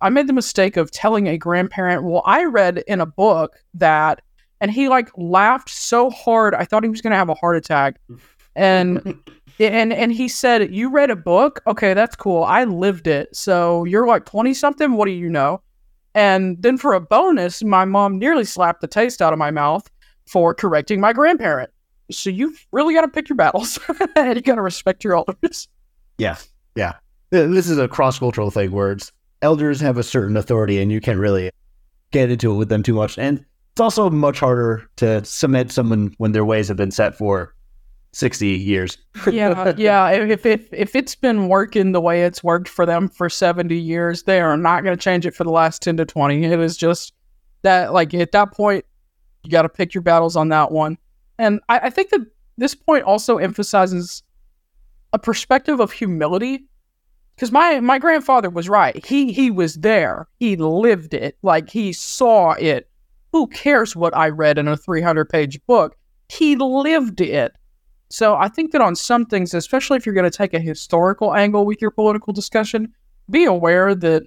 I 0.01 0.11
made 0.11 0.29
the 0.29 0.33
mistake 0.33 0.77
of 0.77 0.91
telling 0.91 1.27
a 1.27 1.37
grandparent, 1.37 2.05
well, 2.05 2.23
I 2.25 2.45
read 2.45 2.85
in 2.87 3.01
a 3.01 3.07
book 3.07 3.57
that, 3.75 4.23
and 4.61 4.71
he 4.71 4.89
like 4.89 5.11
laughed 5.17 5.71
so 5.71 6.11
hard, 6.11 6.55
I 6.55 6.65
thought 6.65 6.85
he 6.85 6.89
was 6.89 7.01
going 7.01 7.11
to 7.11 7.17
have 7.17 7.29
a 7.29 7.35
heart 7.35 7.57
attack. 7.57 8.01
And 8.59 9.19
and 9.59 9.93
and 9.93 10.13
he 10.13 10.29
said, 10.29 10.75
"You 10.75 10.91
read 10.91 11.11
a 11.11 11.17
book? 11.17 11.63
Okay, 11.67 11.95
that's 11.95 12.17
cool. 12.17 12.45
I 12.45 12.65
lived 12.65 13.07
it. 13.07 13.35
So 13.35 13.85
you're 13.85 14.07
like 14.07 14.27
20 14.27 14.53
something. 14.53 14.93
What 14.93 15.07
do 15.07 15.13
you 15.13 15.31
know?" 15.31 15.63
And 16.15 16.61
then 16.61 16.77
for 16.77 16.95
a 16.95 17.01
bonus, 17.01 17.63
my 17.63 17.85
mom 17.85 18.19
nearly 18.19 18.45
slapped 18.45 18.81
the 18.81 18.89
taste 18.89 19.23
out 19.23 19.33
of 19.33 19.39
my 19.39 19.51
mouth 19.51 19.89
for 20.27 20.53
correcting 20.53 21.01
my 21.01 21.13
grandparent. 21.13 21.71
So 22.11 22.31
you've 22.31 22.67
really 22.73 22.95
got 22.95 23.03
to 23.03 23.09
pick 23.09 23.29
your 23.29 23.37
battles, 23.37 23.79
and 24.17 24.35
you 24.35 24.43
got 24.43 24.57
to 24.57 24.63
respect 24.63 25.05
your 25.05 25.17
elders. 25.17 25.69
Yeah, 26.19 26.37
yeah. 26.75 26.95
This 27.31 27.69
is 27.69 27.79
a 27.79 27.87
cross 27.87 28.19
cultural 28.19 28.51
thing 28.51 28.73
where 28.73 28.93
it's, 28.93 29.13
elders 29.43 29.81
have 29.81 29.99
a 29.99 30.03
certain 30.03 30.37
authority 30.37 30.81
and 30.81 30.91
you 30.91 31.01
can't 31.01 31.19
really 31.19 31.51
get 32.11 32.31
into 32.31 32.53
it 32.53 32.57
with 32.57 32.69
them 32.69 32.83
too 32.83 32.95
much. 32.95 33.19
And 33.19 33.45
it's 33.73 33.81
also 33.81 34.11
much 34.11 34.41
harder 34.41 34.89
to 34.97 35.25
cement 35.25 35.71
someone 35.71 36.15
when 36.19 36.33
their 36.33 36.45
ways 36.45 36.69
have 36.69 36.77
been 36.77 36.91
set 36.91 37.17
for 37.17 37.55
sixty 38.13 38.49
years. 38.49 38.99
yeah, 39.31 39.75
yeah. 39.77 40.11
If 40.11 40.47
if 40.47 40.73
if 40.73 40.97
it's 40.97 41.15
been 41.15 41.49
working 41.49 41.93
the 41.93 42.01
way 42.01 42.25
it's 42.25 42.43
worked 42.43 42.69
for 42.69 42.87
them 42.87 43.09
for 43.09 43.29
70 43.29 43.77
years, 43.77 44.25
they 44.25 44.41
are 44.41 44.57
not 44.57 44.85
going 44.85 44.97
to 44.97 45.03
change 45.03 45.27
it 45.27 45.35
for 45.35 45.45
the 45.45 45.51
last 45.51 45.83
10 45.83 45.97
to 45.99 46.05
20. 46.05 46.45
It 46.45 46.61
is 46.61 46.77
just 46.77 47.13
that, 47.63 47.93
like 47.93 48.15
at 48.15 48.33
that 48.33 48.53
point, 48.53 48.85
you 49.45 49.51
got 49.51 49.63
to 49.63 49.69
pick 49.69 49.95
your 49.95 50.03
battles 50.03 50.37
on 50.37 50.49
that 50.49 50.71
one. 50.71 50.99
And 51.39 51.61
I, 51.69 51.79
I 51.85 51.91
think 51.91 52.11
that 52.11 52.21
this 52.57 52.75
point 52.75 53.05
also 53.05 53.39
emphasizes 53.39 54.23
a 55.13 55.19
perspective 55.19 55.81
of 55.81 55.93
humility. 55.93 56.65
Because 57.35 57.53
my 57.53 57.79
my 57.79 58.01
grandfather 58.01 58.51
was 58.51 58.69
right. 58.69 59.05
He 59.07 59.33
he 59.33 59.51
was 59.51 59.77
there. 59.77 60.27
He 60.41 60.57
lived 60.57 61.15
it. 61.15 61.39
Like 61.43 61.71
he 61.71 61.93
saw 61.93 62.53
it. 62.53 62.91
Who 63.31 63.47
cares 63.47 63.95
what 63.95 64.17
I 64.17 64.31
read 64.31 64.59
in 64.59 64.67
a 64.67 64.77
300 64.77 65.29
page 65.29 65.65
book? 65.67 65.97
He 66.29 66.57
lived 66.57 67.21
it. 67.21 67.55
So 68.11 68.37
I 68.37 68.49
think 68.49 68.73
that 68.73 68.81
on 68.81 68.97
some 68.97 69.27
things, 69.27 69.55
especially 69.55 69.97
if 69.97 70.07
you're 70.07 70.15
going 70.15 70.31
to 70.31 70.37
take 70.37 70.55
a 70.55 70.61
historical 70.61 71.35
angle 71.35 71.67
with 71.67 71.83
your 71.83 71.91
political 71.91 72.33
discussion, 72.33 72.93
be 73.31 73.45
aware 73.45 73.95
that 73.95 74.23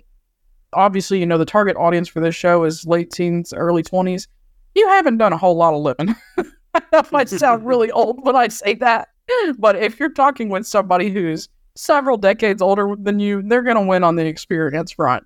obviously, 0.74 1.20
you 1.20 1.26
know, 1.26 1.38
the 1.38 1.46
target 1.46 1.76
audience 1.78 2.08
for 2.08 2.20
this 2.20 2.36
show 2.36 2.64
is 2.64 2.86
late 2.86 3.12
teens, 3.12 3.54
early 3.54 3.84
20s. 3.84 4.28
You 4.76 4.88
haven't 4.88 5.18
done 5.18 5.34
a 5.34 5.38
whole 5.38 5.56
lot 5.56 5.74
of 5.74 5.82
living. 5.82 6.16
that 6.92 7.12
might 7.12 7.30
sound 7.30 7.66
really 7.66 7.92
old 7.92 8.24
when 8.24 8.36
I 8.36 8.48
say 8.48 8.76
that. 8.76 9.10
But 9.58 9.78
if 9.78 10.00
you're 10.00 10.10
talking 10.10 10.50
with 10.50 10.68
somebody 10.68 11.10
who's 11.10 11.50
several 11.76 12.18
decades 12.18 12.62
older 12.62 12.96
than 12.98 13.20
you, 13.20 13.42
they're 13.42 13.64
going 13.64 13.78
to 13.78 13.82
win 13.82 14.04
on 14.04 14.16
the 14.16 14.26
experience 14.26 14.92
front. 14.92 15.26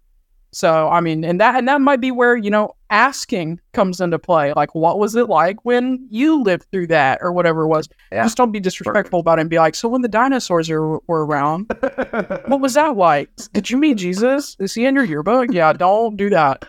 So, 0.55 0.87
I 0.87 1.01
mean, 1.01 1.25
and 1.25 1.41
that 1.41 1.55
and 1.55 1.67
that 1.67 1.81
might 1.81 1.99
be 1.99 2.11
where, 2.11 2.37
you 2.37 2.49
know, 2.49 2.77
asking 2.89 3.59
comes 3.73 3.99
into 3.99 4.17
play. 4.17 4.53
Like, 4.53 4.73
what 4.73 4.99
was 4.99 5.13
it 5.13 5.27
like 5.27 5.57
when 5.65 6.07
you 6.09 6.41
lived 6.41 6.67
through 6.71 6.87
that 6.87 7.19
or 7.21 7.33
whatever 7.33 7.63
it 7.63 7.67
was? 7.67 7.89
Yeah. 8.09 8.23
Just 8.23 8.37
don't 8.37 8.53
be 8.53 8.61
disrespectful 8.61 9.19
about 9.19 9.37
it 9.37 9.41
and 9.41 9.49
be 9.49 9.57
like, 9.57 9.75
so 9.75 9.89
when 9.89 10.01
the 10.01 10.07
dinosaurs 10.07 10.69
are, 10.69 10.99
were 11.07 11.25
around, 11.25 11.65
what 12.45 12.61
was 12.61 12.75
that 12.75 12.95
like? 12.95 13.29
Did 13.51 13.69
you 13.69 13.75
meet 13.75 13.97
Jesus? 13.97 14.55
Is 14.57 14.73
he 14.73 14.85
in 14.85 14.95
your 14.95 15.03
yearbook? 15.03 15.51
Yeah, 15.51 15.73
don't 15.73 16.15
do 16.15 16.29
that. 16.29 16.63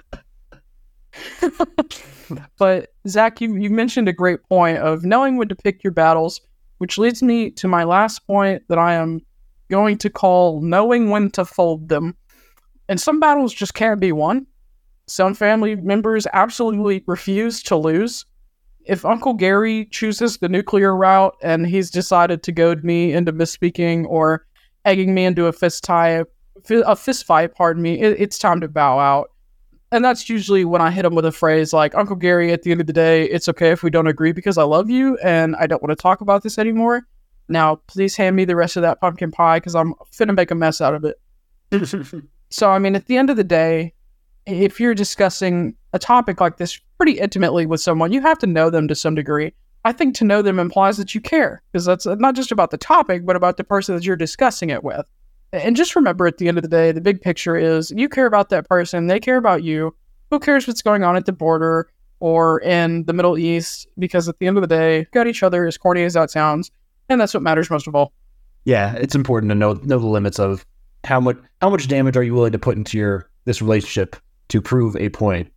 but 2.58 2.92
Zach, 3.06 3.40
you, 3.40 3.54
you 3.54 3.70
mentioned 3.70 4.08
a 4.08 4.12
great 4.12 4.42
point 4.48 4.78
of 4.78 5.04
knowing 5.04 5.36
when 5.36 5.46
to 5.46 5.54
pick 5.54 5.84
your 5.84 5.92
battles, 5.92 6.40
which 6.78 6.98
leads 6.98 7.22
me 7.22 7.52
to 7.52 7.68
my 7.68 7.84
last 7.84 8.26
point 8.26 8.64
that 8.66 8.80
I 8.80 8.94
am 8.94 9.20
going 9.70 9.96
to 9.98 10.10
call 10.10 10.60
knowing 10.60 11.10
when 11.10 11.30
to 11.30 11.44
fold 11.44 11.88
them. 11.88 12.16
And 12.88 13.00
some 13.00 13.20
battles 13.20 13.52
just 13.52 13.74
can't 13.74 14.00
be 14.00 14.12
won. 14.12 14.46
Some 15.06 15.34
family 15.34 15.76
members 15.76 16.26
absolutely 16.32 17.02
refuse 17.06 17.62
to 17.64 17.76
lose. 17.76 18.24
If 18.84 19.04
Uncle 19.04 19.34
Gary 19.34 19.86
chooses 19.86 20.38
the 20.38 20.48
nuclear 20.48 20.96
route 20.96 21.36
and 21.42 21.66
he's 21.66 21.90
decided 21.90 22.42
to 22.44 22.52
goad 22.52 22.84
me 22.84 23.12
into 23.12 23.32
misspeaking 23.32 24.06
or 24.08 24.46
egging 24.84 25.14
me 25.14 25.24
into 25.24 25.46
a 25.46 25.52
fist 25.52 25.84
tie, 25.84 26.24
a 26.70 26.96
fist 26.96 27.24
fight, 27.24 27.54
pardon 27.54 27.82
me, 27.82 28.00
it, 28.00 28.16
it's 28.20 28.38
time 28.38 28.60
to 28.60 28.68
bow 28.68 28.98
out. 28.98 29.30
And 29.92 30.04
that's 30.04 30.28
usually 30.28 30.64
when 30.64 30.82
I 30.82 30.90
hit 30.90 31.04
him 31.04 31.14
with 31.14 31.24
a 31.24 31.32
phrase 31.32 31.72
like, 31.72 31.94
Uncle 31.94 32.16
Gary, 32.16 32.52
at 32.52 32.62
the 32.62 32.72
end 32.72 32.80
of 32.80 32.86
the 32.86 32.92
day, 32.92 33.24
it's 33.24 33.48
okay 33.48 33.70
if 33.70 33.82
we 33.82 33.90
don't 33.90 34.08
agree 34.08 34.32
because 34.32 34.58
I 34.58 34.64
love 34.64 34.90
you 34.90 35.16
and 35.18 35.54
I 35.56 35.66
don't 35.66 35.82
want 35.82 35.96
to 35.96 36.02
talk 36.02 36.20
about 36.20 36.42
this 36.42 36.58
anymore. 36.58 37.06
Now, 37.48 37.76
please 37.86 38.16
hand 38.16 38.34
me 38.34 38.44
the 38.44 38.56
rest 38.56 38.76
of 38.76 38.82
that 38.82 39.00
pumpkin 39.00 39.30
pie 39.30 39.58
because 39.58 39.76
I'm 39.76 39.94
finna 40.12 40.34
make 40.34 40.50
a 40.50 40.56
mess 40.56 40.80
out 40.80 40.94
of 40.94 41.04
it. 41.04 41.16
So, 42.50 42.70
I 42.70 42.78
mean, 42.78 42.94
at 42.94 43.06
the 43.06 43.16
end 43.16 43.30
of 43.30 43.36
the 43.36 43.44
day, 43.44 43.92
if 44.46 44.78
you're 44.78 44.94
discussing 44.94 45.74
a 45.92 45.98
topic 45.98 46.40
like 46.40 46.56
this 46.56 46.80
pretty 46.98 47.18
intimately 47.18 47.66
with 47.66 47.80
someone, 47.80 48.12
you 48.12 48.20
have 48.22 48.38
to 48.38 48.46
know 48.46 48.70
them 48.70 48.88
to 48.88 48.94
some 48.94 49.14
degree. 49.14 49.52
I 49.84 49.92
think 49.92 50.14
to 50.16 50.24
know 50.24 50.42
them 50.42 50.58
implies 50.58 50.96
that 50.96 51.14
you 51.14 51.20
care 51.20 51.62
because 51.70 51.84
that's 51.84 52.06
uh, 52.06 52.16
not 52.16 52.34
just 52.34 52.50
about 52.50 52.70
the 52.70 52.78
topic, 52.78 53.24
but 53.24 53.36
about 53.36 53.56
the 53.56 53.64
person 53.64 53.94
that 53.94 54.04
you're 54.04 54.16
discussing 54.16 54.70
it 54.70 54.82
with. 54.82 55.06
And 55.52 55.76
just 55.76 55.94
remember 55.94 56.26
at 56.26 56.38
the 56.38 56.48
end 56.48 56.58
of 56.58 56.62
the 56.62 56.68
day, 56.68 56.90
the 56.90 57.00
big 57.00 57.20
picture 57.20 57.56
is 57.56 57.92
you 57.92 58.08
care 58.08 58.26
about 58.26 58.48
that 58.48 58.68
person, 58.68 59.06
they 59.06 59.20
care 59.20 59.36
about 59.36 59.62
you. 59.62 59.94
Who 60.30 60.40
cares 60.40 60.66
what's 60.66 60.82
going 60.82 61.04
on 61.04 61.14
at 61.14 61.26
the 61.26 61.32
border 61.32 61.88
or 62.18 62.60
in 62.62 63.04
the 63.04 63.12
Middle 63.12 63.38
East? 63.38 63.86
Because 63.96 64.28
at 64.28 64.38
the 64.40 64.48
end 64.48 64.56
of 64.56 64.62
the 64.62 64.66
day, 64.66 64.98
we've 64.98 65.10
got 65.12 65.28
each 65.28 65.44
other, 65.44 65.66
as 65.66 65.78
corny 65.78 66.02
as 66.02 66.14
that 66.14 66.32
sounds. 66.32 66.72
And 67.08 67.20
that's 67.20 67.32
what 67.32 67.44
matters 67.44 67.70
most 67.70 67.86
of 67.86 67.94
all. 67.94 68.12
yeah, 68.64 68.94
it's 68.94 69.14
important 69.14 69.50
to 69.50 69.54
know 69.54 69.74
know 69.74 70.00
the 70.00 70.06
limits 70.06 70.40
of 70.40 70.66
how 71.04 71.20
much 71.20 71.36
how 71.60 71.70
much 71.70 71.88
damage 71.88 72.16
are 72.16 72.22
you 72.22 72.34
willing 72.34 72.52
to 72.52 72.58
put 72.58 72.76
into 72.76 72.98
your 72.98 73.28
this 73.44 73.60
relationship 73.62 74.16
to 74.48 74.60
prove 74.60 74.96
a 74.96 75.08
point. 75.08 75.50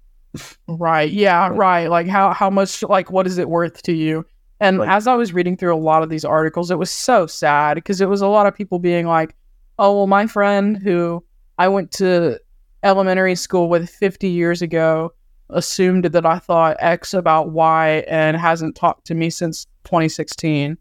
Right. 0.67 1.12
Yeah. 1.12 1.49
Right. 1.52 1.88
Like 1.88 2.08
how 2.08 2.34
how 2.34 2.49
much 2.49 2.84
like 2.84 3.12
what 3.12 3.25
is 3.28 3.38
it 3.38 3.49
worth 3.49 3.82
to 3.84 3.93
you? 3.93 4.25
And 4.60 4.78
Like- 4.80 4.89
as 4.89 5.08
I 5.08 5.15
was 5.15 5.34
reading 5.34 5.58
through 5.58 5.73
a 5.75 5.78
lot 5.78 6.04
of 6.04 6.10
these 6.10 6.25
articles, 6.25 6.69
it 6.69 6.78
was 6.78 6.91
so 6.91 7.25
sad 7.28 7.75
because 7.75 8.02
it 8.02 8.10
was 8.10 8.21
a 8.21 8.28
lot 8.28 8.45
of 8.45 8.54
people 8.56 8.78
being 8.80 9.08
like, 9.08 9.36
"Oh, 9.80 9.95
well, 9.95 10.08
my 10.08 10.28
friend 10.28 10.78
who 10.78 11.23
I 11.58 11.67
went 11.67 11.91
to 11.93 12.39
elementary 12.84 13.36
school 13.36 13.69
with 13.69 13.89
50 13.89 14.28
years 14.28 14.62
ago 14.62 15.13
assumed 15.49 16.06
that 16.06 16.25
I 16.25 16.38
thought 16.39 16.78
X 16.80 17.13
about 17.13 17.52
Y 17.52 18.04
and 18.08 18.38
hasn't 18.38 18.75
talked 18.75 19.08
to 19.08 19.15
me 19.15 19.30
since 19.30 19.65
2016." 19.86 20.78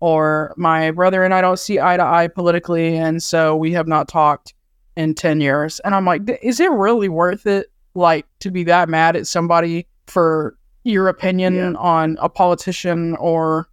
Or 0.00 0.54
my 0.56 0.90
brother 0.92 1.24
and 1.24 1.34
I 1.34 1.40
don't 1.40 1.58
see 1.58 1.80
eye 1.80 1.96
to 1.96 2.04
eye 2.04 2.28
politically, 2.28 2.96
and 2.96 3.22
so 3.22 3.56
we 3.56 3.72
have 3.72 3.88
not 3.88 4.06
talked 4.08 4.54
in 4.96 5.14
10 5.14 5.40
years. 5.40 5.80
And 5.80 5.94
I'm 5.94 6.04
like, 6.04 6.22
is 6.42 6.60
it 6.60 6.70
really 6.70 7.08
worth 7.08 7.46
it? 7.46 7.66
Like 7.94 8.26
to 8.40 8.50
be 8.50 8.62
that 8.64 8.88
mad 8.88 9.16
at 9.16 9.26
somebody 9.26 9.86
for 10.06 10.56
your 10.84 11.08
opinion 11.08 11.54
Yeah. 11.54 11.72
on 11.78 12.16
a 12.20 12.28
politician 12.28 13.16
or 13.16 13.68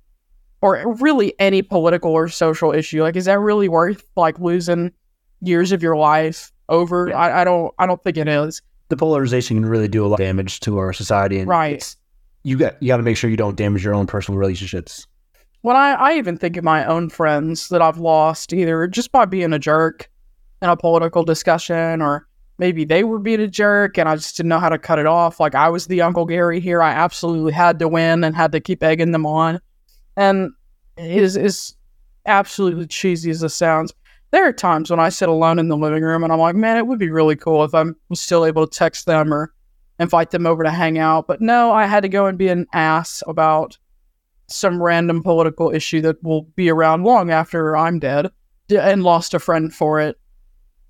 or 0.62 0.96
really 0.96 1.34
any 1.40 1.62
political 1.62 2.12
or 2.12 2.28
social 2.28 2.72
issue 2.74 3.04
like 3.04 3.16
is 3.16 3.26
that 3.26 3.40
really 3.40 3.70
worth 3.70 4.04
like 4.18 4.38
losing 4.40 4.92
years 5.42 5.72
of 5.72 5.84
your 5.84 5.96
life 5.96 6.52
over 6.70 7.10
Yeah. 7.10 7.18
I, 7.18 7.42
I 7.42 7.44
don't 7.44 7.74
i 7.78 7.86
don't 7.86 8.04
think 8.04 8.18
it 8.18 8.28
is 8.28 8.62
The 8.90 8.98
polarization 8.98 9.58
can 9.58 9.66
really 9.66 9.88
do 9.88 10.04
a 10.06 10.08
lot 10.08 10.20
of 10.20 10.26
damage 10.26 10.60
to 10.62 10.78
our 10.80 10.92
society, 10.92 11.40
and 11.40 11.48
Right. 11.48 11.96
you 12.44 12.58
got 12.58 12.82
you 12.82 12.88
got 12.88 12.98
to 12.98 13.04
make 13.04 13.16
sure 13.16 13.30
you 13.30 13.38
don't 13.38 13.56
damage 13.56 13.84
your 13.86 13.94
own 13.94 14.08
personal 14.08 14.38
relationships. 14.40 15.06
When 15.66 15.76
I, 15.76 15.94
I 15.94 16.14
even 16.18 16.38
think 16.38 16.58
of 16.58 16.64
my 16.64 16.86
own 16.86 17.10
friends 17.10 17.70
that 17.70 17.82
i've 17.82 17.98
lost 17.98 18.54
either 18.54 18.86
just 18.86 19.12
by 19.12 19.26
being 19.26 19.52
a 19.52 19.58
jerk 19.58 20.08
in 20.62 20.70
a 20.70 20.78
political 20.78 21.24
discussion 21.24 22.04
or 22.04 22.28
maybe 22.60 22.86
they 22.86 23.04
were 23.04 23.18
being 23.18 23.40
a 23.40 23.48
jerk 23.48 23.98
and 23.98 24.08
i 24.08 24.16
just 24.16 24.38
didn't 24.38 24.50
know 24.50 24.60
how 24.60 24.70
to 24.70 24.78
cut 24.78 25.00
it 25.00 25.08
off. 25.08 25.40
Like 25.40 25.56
i 25.56 25.68
was 25.68 25.88
the 25.88 26.04
uncle 26.04 26.26
gary 26.26 26.60
here. 26.60 26.84
I 26.84 26.92
absolutely 26.92 27.52
had 27.52 27.80
to 27.80 27.88
win 27.88 28.24
and 28.24 28.36
had 28.36 28.52
to 28.52 28.60
keep 28.60 28.84
egging 28.84 29.12
them 29.12 29.26
on. 29.26 29.60
And 30.16 30.52
it 30.98 31.24
is 31.24 31.36
is 31.36 31.74
absolutely 32.28 32.86
cheesy 32.86 33.32
as 33.32 33.42
it 33.42 33.50
sounds. 33.50 33.92
There 34.30 34.48
are 34.48 34.54
times 34.54 34.92
when 34.92 35.00
i 35.00 35.10
sit 35.10 35.30
alone 35.30 35.58
in 35.58 35.70
the 35.70 35.78
living 35.78 36.04
room 36.04 36.24
and 36.24 36.32
i'm 36.32 36.40
like 36.40 36.56
man 36.56 36.78
it 36.78 36.86
would 36.86 37.00
be 37.00 37.10
really 37.10 37.36
cool 37.36 37.64
if 37.64 37.74
i 37.74 37.84
was 38.10 38.20
still 38.20 38.46
able 38.46 38.68
to 38.68 38.78
text 38.78 39.08
them 39.08 39.34
or 39.34 39.52
invite 39.98 40.30
them 40.30 40.46
over 40.46 40.64
to 40.64 40.70
hang 40.70 41.00
out. 41.00 41.26
But 41.26 41.42
no 41.42 41.72
i 41.72 41.88
had 41.88 42.02
to 42.02 42.10
go 42.10 42.28
and 42.28 42.38
be 42.38 42.50
an 42.50 42.68
ass 42.72 43.24
about 43.26 43.80
some 44.48 44.82
random 44.82 45.24
political 45.24 45.74
issue 45.74 46.02
that 46.02 46.22
will 46.24 46.44
be 46.56 46.70
around 46.70 47.04
long 47.04 47.32
after 47.32 47.76
i'm 47.76 48.00
dead 48.00 48.30
and 48.70 49.04
lost 49.04 49.34
a 49.34 49.40
friend 49.40 49.74
for 49.74 50.00
it 50.00 50.18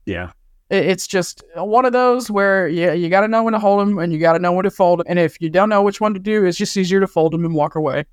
Yeah, 0.06 0.32
it's 0.70 1.08
just 1.08 1.44
one 1.56 1.86
of 1.86 1.94
those 1.94 2.30
where 2.30 2.68
yeah, 2.68 2.94
you 2.94 3.10
got 3.10 3.22
to 3.22 3.28
know 3.28 3.44
when 3.44 3.54
to 3.54 3.60
hold 3.60 3.82
them 3.82 3.98
and 4.00 4.12
you 4.14 4.20
got 4.20 4.34
to 4.34 4.40
know 4.40 4.52
when 4.52 4.64
to 4.64 4.72
fold 4.72 5.00
'em. 5.00 5.06
And 5.10 5.20
if 5.20 5.40
you 5.42 5.50
don't 5.50 5.70
know 5.70 5.82
which 5.82 6.02
one 6.02 6.14
to 6.14 6.20
do, 6.20 6.46
it's 6.46 6.58
just 6.58 6.76
easier 6.78 7.00
to 7.00 7.08
fold 7.08 7.34
them 7.34 7.46
and 7.46 7.54
walk 7.54 7.76
away. 7.76 8.06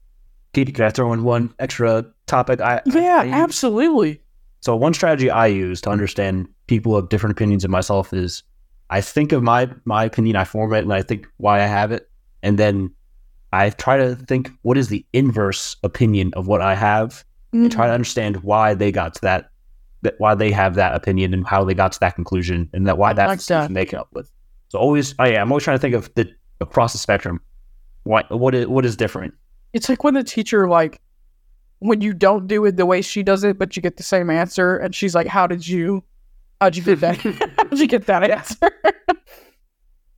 Keith, 0.52 0.72
can 0.74 0.84
I 0.84 0.90
throw 0.90 1.12
in 1.12 1.24
one 1.24 1.54
extra 1.58 2.04
topic? 2.26 2.60
I 2.60 2.82
Yeah, 2.86 3.20
I 3.22 3.28
absolutely. 3.28 4.20
So 4.60 4.76
one 4.76 4.94
strategy 4.94 5.30
I 5.30 5.46
use 5.46 5.80
to 5.82 5.90
understand 5.90 6.48
people 6.66 6.96
of 6.96 7.08
different 7.08 7.32
opinions 7.32 7.64
of 7.64 7.70
myself 7.70 8.12
is 8.12 8.42
I 8.90 9.00
think 9.00 9.32
of 9.32 9.42
my 9.42 9.70
my 9.84 10.04
opinion, 10.04 10.36
I 10.36 10.44
form 10.44 10.72
it, 10.74 10.84
and 10.84 10.92
I 10.92 11.02
think 11.02 11.26
why 11.38 11.62
I 11.62 11.66
have 11.66 11.90
it, 11.90 12.08
and 12.42 12.58
then 12.58 12.90
I 13.52 13.70
try 13.70 13.96
to 13.96 14.16
think 14.16 14.50
what 14.62 14.78
is 14.78 14.88
the 14.88 15.04
inverse 15.12 15.76
opinion 15.82 16.32
of 16.34 16.46
what 16.46 16.62
I 16.62 16.74
have, 16.74 17.24
and 17.52 17.70
try 17.70 17.84
to 17.84 17.88
mm-hmm. 17.88 17.94
understand 17.94 18.36
why 18.42 18.74
they 18.74 18.90
got 18.90 19.14
to 19.14 19.20
that, 19.22 19.50
that 20.02 20.14
why 20.18 20.34
they 20.34 20.50
have 20.50 20.74
that 20.76 20.94
opinion 20.94 21.34
and 21.34 21.46
how 21.46 21.64
they 21.64 21.74
got 21.74 21.92
to 21.92 22.00
that 22.00 22.14
conclusion, 22.14 22.68
and 22.72 22.86
that 22.86 22.96
why 22.96 23.10
I 23.10 23.12
that's 23.12 23.50
like 23.50 23.68
that. 23.68 23.74
they 23.74 23.84
came 23.84 24.00
up 24.00 24.08
with. 24.12 24.30
So 24.68 24.78
always, 24.78 25.14
oh 25.18 25.24
yeah, 25.24 25.42
I'm 25.42 25.52
always 25.52 25.64
trying 25.64 25.76
to 25.76 25.80
think 25.80 25.94
of 25.94 26.12
the 26.14 26.30
across 26.60 26.92
the 26.92 26.98
spectrum. 26.98 27.40
What 28.04 28.30
what 28.30 28.54
is 28.54 28.66
what 28.66 28.86
is 28.86 28.96
different? 28.96 29.34
It's 29.74 29.88
like 29.88 30.02
when 30.02 30.14
the 30.14 30.24
teacher 30.24 30.68
like 30.68 31.00
when 31.80 32.00
you 32.00 32.14
don't 32.14 32.46
do 32.46 32.64
it 32.64 32.76
the 32.76 32.86
way 32.86 33.02
she 33.02 33.22
does 33.22 33.44
it, 33.44 33.58
but 33.58 33.76
you 33.76 33.82
get 33.82 33.96
the 33.96 34.02
same 34.02 34.30
answer, 34.30 34.76
and 34.78 34.94
she's 34.94 35.14
like, 35.14 35.26
"How 35.26 35.46
did 35.46 35.66
you? 35.66 36.02
How'd 36.60 36.76
you 36.76 36.82
get 36.82 37.00
that? 37.00 37.16
How'd 37.58 37.78
you 37.78 37.86
get 37.86 38.06
that 38.06 38.30
answer?" 38.30 38.70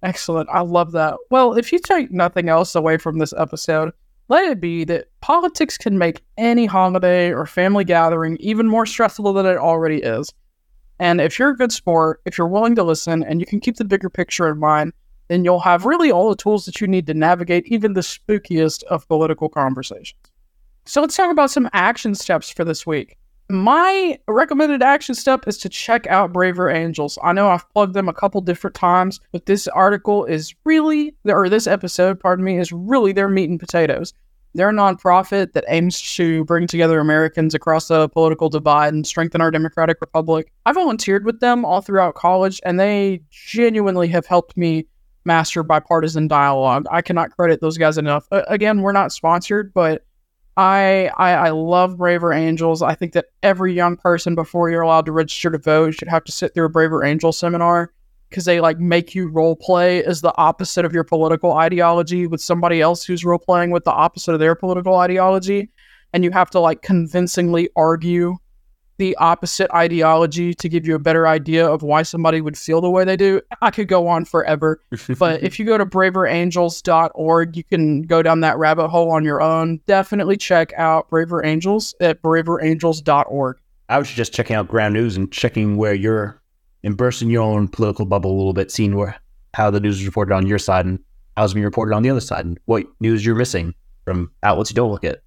Excellent. 0.05 0.51
I 0.53 0.61
love 0.61 0.93
that. 0.93 1.17
Well, 1.31 1.55
if 1.55 1.73
you 1.73 1.79
take 1.79 2.11
nothing 2.11 2.51
else 2.51 2.75
away 2.75 2.99
from 2.99 3.19
this 3.19 3.33
episode, 3.38 3.90
let 4.29 4.45
it 4.45 4.61
be 4.61 4.85
that 4.85 5.09
politics 5.23 5.79
can 5.79 5.97
make 5.97 6.23
any 6.37 6.67
holiday 6.67 7.33
or 7.33 7.47
family 7.47 7.85
gathering 7.85 8.37
even 8.38 8.69
more 8.69 8.85
stressful 8.85 9.33
than 9.33 9.47
it 9.47 9.57
already 9.57 10.03
is. 10.03 10.31
And 10.99 11.23
if 11.23 11.38
you're 11.38 11.51
a 11.51 11.57
good 11.57 11.73
sport, 11.73 12.21
if 12.27 12.37
you're 12.37 12.47
willing 12.47 12.75
to 12.75 12.83
listen 12.83 13.25
and 13.25 13.40
you 13.40 13.47
can 13.47 13.61
keep 13.61 13.77
the 13.77 13.85
bigger 13.85 14.11
picture 14.11 14.49
in 14.51 14.59
mind, 14.59 14.93
then 15.29 15.43
you'll 15.43 15.59
have 15.61 15.87
really 15.87 16.12
all 16.12 16.29
the 16.29 16.37
tools 16.37 16.67
that 16.67 16.83
you 16.83 16.87
need 16.87 17.07
to 17.07 17.14
navigate 17.14 17.67
even 17.69 17.95
the 17.95 18.03
spookiest 18.03 18.83
of 18.85 19.09
political 19.09 19.49
conversations. 19.49 20.21
So 20.85 21.01
let's 21.01 21.17
talk 21.17 21.31
about 21.31 21.51
some 21.51 21.71
action 21.73 22.14
steps 22.14 22.51
for 22.51 22.62
this 22.62 22.87
week. 22.87 23.17
My 23.55 24.19
recommended 24.27 24.83
action 24.83 25.14
step 25.14 25.47
is 25.47 25.59
to 25.59 25.69
check 25.69 26.09
out 26.09 26.33
Braver 26.33 26.69
Angels. 26.69 27.17
I 27.23 27.33
know 27.33 27.49
I've 27.49 27.69
plugged 27.71 27.95
them 27.95 28.09
a 28.09 28.12
couple 28.12 28.40
different 28.40 28.75
times, 28.75 29.21
but 29.31 29.47
this 29.47 29.69
article 29.69 30.25
is 30.25 30.53
really, 30.64 31.14
or 31.25 31.49
this 31.49 31.69
episode, 31.69 32.19
pardon 32.19 32.45
me, 32.45 32.59
is 32.59 32.73
really 32.73 33.12
their 33.12 33.29
meat 33.29 33.49
and 33.49 33.61
potatoes. 33.61 34.12
They're 34.55 34.71
a 34.71 34.73
nonprofit 34.73 35.53
that 35.53 35.64
aims 35.69 36.03
to 36.17 36.45
bring 36.47 36.67
together 36.67 36.99
Americans 36.99 37.55
across 37.55 37.87
the 37.87 38.09
political 38.09 38.49
divide 38.49 38.93
and 38.93 39.07
strengthen 39.07 39.40
our 39.40 39.53
democratic 39.53 40.01
republic. 40.01 40.53
I 40.67 40.73
volunteered 40.73 41.25
with 41.25 41.38
them 41.38 41.64
all 41.64 41.81
throughout 41.81 42.17
college, 42.17 42.61
and 42.64 42.81
they 42.81 43.23
genuinely 43.31 44.09
have 44.09 44.27
helped 44.27 44.57
me 44.57 44.87
master 45.25 45.62
bipartisan 45.62 46.27
dialogue. 46.27 46.87
I 46.90 47.03
cannot 47.03 47.31
credit 47.31 47.61
those 47.61 47.79
guys 47.79 47.99
enough. 47.99 48.27
Again, 48.33 48.83
we're 48.83 48.90
not 48.90 49.12
sponsored, 49.12 49.73
but 49.73 50.05
I, 50.57 51.11
I 51.17 51.33
I 51.33 51.51
love 51.51 51.99
Braver 51.99 52.33
Angels. 52.33 52.81
I 52.83 52.95
think 52.95 53.12
that 53.14 53.27
every 53.43 53.73
young 53.73 53.97
person 53.97 54.35
before 54.35 54.71
you're 54.71 54.83
allowed 54.83 55.07
to 55.07 55.12
register 55.12 55.51
to 55.51 55.59
vote 55.59 55.95
should 55.95 56.09
have 56.09 56.25
to 56.25 56.33
sit 56.33 56.55
through 56.55 56.67
a 56.67 56.71
Braver 56.71 57.05
Angel 57.05 57.33
seminar 57.33 57.93
because 58.31 58.45
they 58.45 58.61
like 58.61 58.79
make 58.79 59.14
you 59.14 59.29
role 59.29 59.57
play 59.57 60.03
as 60.05 60.21
the 60.21 60.37
opposite 60.37 60.85
of 60.85 60.93
your 60.93 61.05
political 61.05 61.55
ideology 61.55 62.27
with 62.27 62.40
somebody 62.40 62.81
else 62.81 63.05
who's 63.05 63.25
role 63.25 63.38
playing 63.38 63.71
with 63.71 63.85
the 63.85 63.93
opposite 63.93 64.33
of 64.33 64.40
their 64.40 64.55
political 64.55 64.97
ideology, 64.97 65.71
and 66.12 66.23
you 66.23 66.31
have 66.31 66.51
to 66.51 66.61
like 66.61 66.83
convincingly 66.83 67.69
argue 67.75 68.37
the 68.96 69.16
opposite 69.16 69.70
ideology 69.74 70.54
to 70.54 70.68
give 70.68 70.87
you 70.87 70.94
a 70.94 70.98
better 70.98 71.26
idea 71.26 71.66
of 71.66 71.83
why 71.83 72.02
somebody 72.02 72.40
would 72.40 72.57
feel 72.57 72.80
the 72.80 72.90
way 72.90 73.04
they 73.04 73.16
do. 73.16 73.40
I 73.61 73.70
could 73.70 73.88
go 73.88 74.07
on 74.09 74.24
forever 74.24 74.80
but 75.18 75.42
if 75.42 75.59
you 75.59 75.64
go 75.64 75.78
to 75.78 75.87
braverangels.org, 75.87 77.57
you 77.57 77.64
can 77.64 78.02
go 78.02 78.22
down 78.22 78.40
that 78.40 78.59
rabbit 78.59 78.88
hole 78.88 79.11
on 79.11 79.24
your 79.24 79.42
own. 79.42 79.80
Definitely 79.87 80.37
check 80.37 80.72
out 80.76 81.09
Braver 81.09 81.44
Angels 81.44 81.94
at 82.00 82.22
braverangels.org. 82.22 83.57
I 83.88 83.98
was 83.98 84.09
just 84.09 84.33
checking 84.33 84.57
out 84.57 84.68
ground 84.68 84.94
news 84.94 85.16
and 85.16 85.30
checking 85.30 85.76
where 85.76 85.94
you're 85.94 86.40
immersing 86.83 87.30
your 87.30 87.42
own 87.42 87.68
political 87.68 88.07
bubble 88.07 88.30
a 88.30 88.37
little 88.37 88.52
bit, 88.52 88.70
seeing 88.70 88.96
where 88.96 89.16
how 89.54 89.70
the 89.70 89.80
news 89.80 90.00
is 90.00 90.07
reported 90.07 90.35
on 90.35 90.46
your 90.46 90.59
side 90.59 90.87
and 90.87 90.98
how's 91.37 91.54
being 91.54 91.64
reported 91.64 91.94
on 91.94 92.02
the 92.02 92.11
other 92.11 92.20
side, 92.20 92.44
and 92.44 92.59
what 92.66 92.85
news 93.00 93.24
you're 93.24 93.35
missing 93.35 93.74
from 94.04 94.30
outlets 94.42 94.70
you 94.70 94.74
don't 94.74 94.90
look 94.90 95.04
at. 95.04 95.20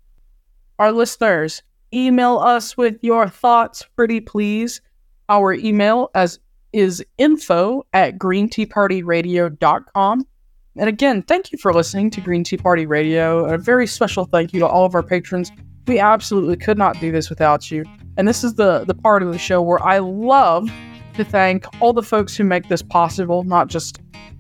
Our 0.80 0.92
listeners, 0.92 1.64
email 1.94 2.38
us 2.38 2.78
with 2.78 2.98
your 3.02 3.28
thoughts, 3.28 3.84
pretty 3.96 4.20
please. 4.20 4.82
Our 5.30 5.54
email 5.54 6.10
as 6.16 6.40
is 6.74 7.06
info 7.18 7.86
at 7.94 8.18
greenteapartyradio.com. 8.18 10.28
And 10.80 10.90
again, 10.90 11.24
thank 11.24 11.52
you 11.52 11.58
for 11.58 11.74
listening 11.74 12.12
to 12.12 12.22
Green 12.22 12.44
Tea 12.44 12.58
Party 12.58 12.86
Radio. 12.86 13.46
A 13.46 13.58
very 13.58 13.88
special 13.88 14.26
thank 14.26 14.54
you 14.54 14.60
to 14.60 14.68
all 14.68 14.86
of 14.86 14.94
our 14.94 15.02
patrons. 15.02 15.52
We 15.88 15.98
absolutely 16.00 16.58
could 16.58 16.78
not 16.78 17.00
do 17.00 17.12
this 17.12 17.30
without 17.30 17.72
you. 17.72 17.84
And 18.18 18.28
this 18.28 18.44
is 18.44 18.56
the, 18.56 18.84
the 18.86 18.94
part 18.94 19.24
of 19.24 19.32
the 19.32 19.40
show 19.40 19.62
where 19.62 19.82
I 19.84 20.00
love 20.00 20.70
to 21.16 21.24
thank 21.24 21.66
all 21.82 21.94
the 21.94 22.04
folks 22.04 22.38
who 22.38 22.44
make 22.44 22.70
this 22.70 22.84
possible, 22.84 23.44
not 23.44 23.70
just 23.70 24.00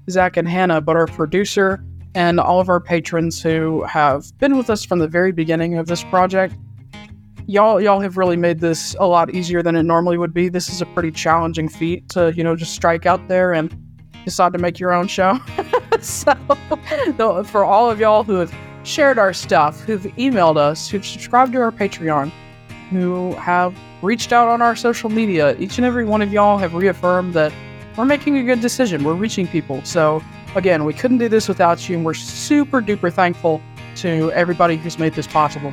Zach 0.09 0.37
and 0.37 0.47
Hannah, 0.47 0.81
but 0.81 0.95
our 0.95 1.07
producer 1.07 1.83
and 2.13 2.39
all 2.39 2.59
of 2.59 2.69
our 2.69 2.79
patrons 2.79 3.41
who 3.41 3.83
have 3.83 4.37
been 4.37 4.57
with 4.57 4.69
us 4.69 4.83
from 4.83 4.99
the 4.99 5.07
very 5.07 5.31
beginning 5.31 5.77
of 5.77 5.87
this 5.87 6.03
project. 6.05 6.55
Y'all, 7.49 7.79
y'all 7.79 8.01
have 8.01 8.17
really 8.17 8.35
made 8.35 8.59
this 8.59 8.93
a 8.99 9.07
lot 9.07 9.33
easier 9.33 9.63
than 9.63 9.77
it 9.77 9.83
normally 9.83 10.17
would 10.17 10.33
be. 10.33 10.49
This 10.49 10.67
is 10.67 10.81
a 10.81 10.85
pretty 10.87 11.11
challenging 11.11 11.69
feat 11.69 12.09
to, 12.09 12.33
you 12.35 12.43
know, 12.43 12.57
just 12.57 12.73
strike 12.73 13.05
out 13.05 13.25
there 13.29 13.53
and 13.53 13.73
decide 14.25 14.51
to 14.51 14.59
make 14.59 14.81
your 14.81 14.91
own 14.91 15.07
show. 15.07 15.39
so, 16.01 16.33
for 17.45 17.63
all 17.63 17.89
of 17.89 18.01
y'all 18.01 18.25
who 18.25 18.33
have 18.33 18.53
shared 18.83 19.17
our 19.17 19.31
stuff, 19.31 19.79
who've 19.79 20.03
emailed 20.17 20.57
us, 20.57 20.89
who've 20.89 21.05
subscribed 21.05 21.53
to 21.53 21.61
our 21.61 21.71
Patreon, 21.71 22.33
who 22.89 23.31
have 23.35 23.73
reached 24.01 24.33
out 24.33 24.49
on 24.49 24.61
our 24.61 24.75
social 24.75 25.09
media, 25.09 25.55
each 25.57 25.77
and 25.77 25.85
every 25.85 26.03
one 26.03 26.21
of 26.21 26.33
y'all 26.33 26.57
have 26.57 26.73
reaffirmed 26.73 27.33
that 27.33 27.53
we're 27.95 28.03
making 28.03 28.37
a 28.39 28.43
good 28.43 28.59
decision. 28.59 29.05
We're 29.05 29.13
reaching 29.13 29.47
people. 29.47 29.81
So, 29.85 30.21
again, 30.55 30.83
we 30.83 30.93
couldn't 30.93 31.19
do 31.19 31.29
this 31.29 31.47
without 31.47 31.87
you, 31.87 31.95
and 31.95 32.05
we're 32.05 32.13
super 32.13 32.81
duper 32.81 33.11
thankful 33.11 33.61
to 33.95 34.33
everybody 34.33 34.75
who's 34.75 34.99
made 34.99 35.13
this 35.13 35.27
possible. 35.27 35.71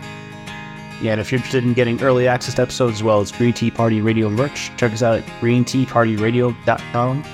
Yeah, 1.03 1.13
and 1.13 1.21
if 1.21 1.31
you're 1.31 1.39
interested 1.39 1.65
in 1.65 1.75
getting 1.75 2.01
early 2.03 2.29
access 2.29 2.55
to 2.55 2.63
episodes 2.63 2.95
as 2.95 3.03
well 3.03 3.21
as 3.21 3.33
Green 3.33 3.53
Tea 3.53 3.71
Party 3.71 4.01
Radio 4.01 4.31
merch, 4.31 4.71
check 4.77 4.93
us 4.93 5.03
out 5.03 5.19
at 5.19 5.27
greenteapartyradio.com. 5.41 7.25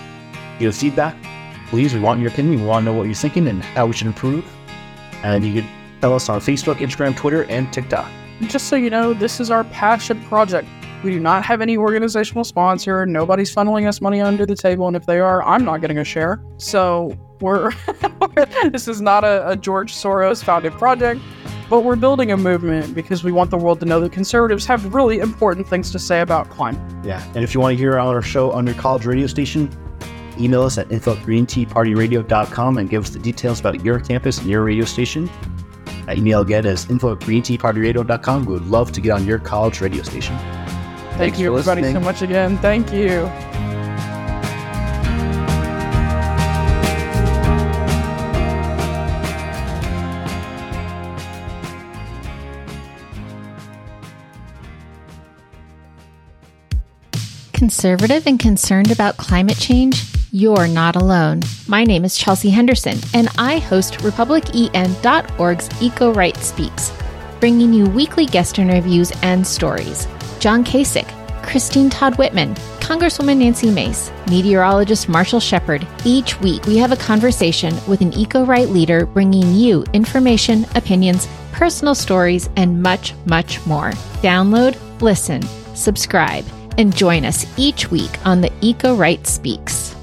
Give 0.59 0.69
us 0.69 0.81
feedback, 0.81 1.17
please, 1.69 1.95
we 1.95 2.01
want 2.01 2.21
your 2.21 2.31
opinion. 2.31 2.61
We 2.61 2.67
want 2.67 2.85
to 2.85 2.91
know 2.91 2.99
what 2.99 3.05
you're 3.05 3.15
thinking 3.15 3.47
and 3.47 3.63
how 3.63 3.87
we 3.87 3.93
should 3.93 4.09
improve. 4.09 4.45
And 5.23 5.45
you 5.45 5.63
can 5.63 5.71
tell 6.01 6.15
us 6.15 6.29
on 6.29 6.41
Facebook, 6.41 6.77
Instagram, 6.77 7.17
Twitter, 7.17 7.45
and 7.45 7.73
TikTok. 7.73 8.11
Just 8.43 8.69
so 8.69 8.77
you 8.77 8.91
know, 8.91 9.15
this 9.15 9.39
is 9.39 9.51
our 9.51 9.65
passion 9.65 10.23
project. 10.25 10.67
We 11.05 11.13
do 11.13 11.21
not 11.21 11.45
have 11.45 11.61
any 11.61 11.77
organizational 11.77 12.45
sponsor. 12.45 13.07
Nobody's 13.07 13.55
funneling 13.55 13.87
us 13.89 14.01
money 14.01 14.21
under 14.21 14.45
the 14.45 14.57
table, 14.57 14.87
and 14.87 14.97
if 14.97 15.07
they 15.07 15.21
are, 15.21 15.43
I'm 15.45 15.65
not 15.65 15.81
getting 15.81 15.99
a 15.99 16.05
share. 16.05 16.43
So 16.59 17.17
we're 17.41 17.73
this 18.71 18.87
is 18.89 19.01
not 19.01 19.25
a, 19.25 19.49
a 19.49 19.57
George 19.57 19.95
Soros 19.95 20.45
founded 20.45 20.73
project, 20.73 21.21
but 21.71 21.85
we're 21.85 21.97
building 21.97 22.33
a 22.33 22.37
movement 22.37 22.95
because 22.95 23.23
we 23.25 23.31
want 23.31 23.51
the 23.51 23.57
world 23.57 23.79
to 23.81 23.87
know 23.87 24.01
that 24.01 24.13
conservatives 24.13 24.67
have 24.67 24.93
really 24.93 25.21
important 25.21 25.67
things 25.67 25.91
to 25.93 25.99
say 25.99 26.21
about 26.21 26.51
climate. 26.51 26.83
Yeah, 27.05 27.25
and 27.35 27.45
if 27.45 27.55
you 27.55 27.61
want 27.61 27.75
to 27.75 27.79
hear 27.79 27.99
our 27.99 28.21
show 28.21 28.51
on 28.51 28.67
your 28.67 28.75
college 28.75 29.07
radio 29.07 29.29
station, 29.29 29.71
email 30.39 30.63
us 30.63 30.77
at 30.79 30.91
info 30.91 31.13
at 31.13 31.19
greenteapartyradio.com 31.19 32.79
and 32.79 32.91
give 32.91 33.05
us 33.05 33.11
the 33.11 33.21
details 33.21 33.61
about 33.61 33.85
your 33.85 34.01
campus 34.01 34.39
and 34.39 34.49
your 34.49 34.65
radio 34.65 34.85
station. 34.85 35.31
That 36.07 36.19
email 36.19 36.41
again 36.41 36.67
is 36.67 36.91
info 36.91 37.13
at 37.13 37.21
greenteapartyradio.com. 37.21 38.47
We 38.47 38.55
would 38.55 38.67
love 38.67 38.91
to 38.93 39.01
get 39.01 39.13
on 39.13 39.25
your 39.25 39.39
college 39.39 39.81
radio 39.81 40.03
station. 40.03 40.37
Thank 40.37 41.35
Thanks 41.35 41.39
you, 41.39 41.53
for 41.53 41.71
everybody, 41.71 41.93
so 41.93 42.01
much 42.01 42.23
again. 42.23 42.59
Thank 42.59 42.93
you. 42.93 43.70
Conservative 57.61 58.27
and 58.27 58.41
concerned 58.41 58.91
about 58.91 59.19
climate 59.19 59.59
change? 59.59 60.07
You're 60.33 60.67
not 60.67 60.97
alone. 60.97 61.43
My 61.69 61.85
name 61.85 62.07
is 62.07 62.17
Chelsea 62.17 62.49
Henderson, 62.49 62.99
and 63.13 63.29
I 63.37 63.59
host 63.59 63.99
RepublicEN.org's 63.99 65.83
Eco 65.83 66.11
Right 66.15 66.39
Speaks, 66.39 66.91
bringing 67.39 67.75
you 67.75 67.85
weekly 67.85 68.25
guest 68.25 68.59
interviews 68.59 69.13
and 69.21 69.47
stories. 69.47 70.09
John 70.39 70.65
Kasich, 70.65 71.07
Christine 71.43 71.91
Todd 71.91 72.17
Whitman, 72.17 72.55
Congresswoman 72.81 73.37
Nancy 73.37 73.71
Mace, 73.71 74.11
meteorologist 74.31 75.11
Marshall 75.11 75.39
Shepherd. 75.39 75.87
Each 76.03 76.41
week, 76.41 76.65
we 76.65 76.79
have 76.79 76.93
a 76.93 76.97
conversation 76.97 77.75
with 77.87 78.01
an 78.01 78.15
eco 78.15 78.43
right 78.43 78.71
leader 78.71 79.05
bringing 79.05 79.55
you 79.55 79.85
information, 79.93 80.65
opinions, 80.77 81.29
personal 81.53 81.95
stories, 81.95 82.49
and 82.57 82.83
much, 82.83 83.13
much 83.27 83.67
more. 83.67 83.91
Download, 84.23 84.79
listen, 85.03 85.43
subscribe, 85.75 86.47
and 86.81 86.97
join 86.97 87.27
us 87.27 87.47
each 87.59 87.91
week 87.91 88.11
on 88.27 88.41
the 88.41 88.51
Eco 88.63 88.97
Right 88.97 89.25
Speaks. 89.27 89.95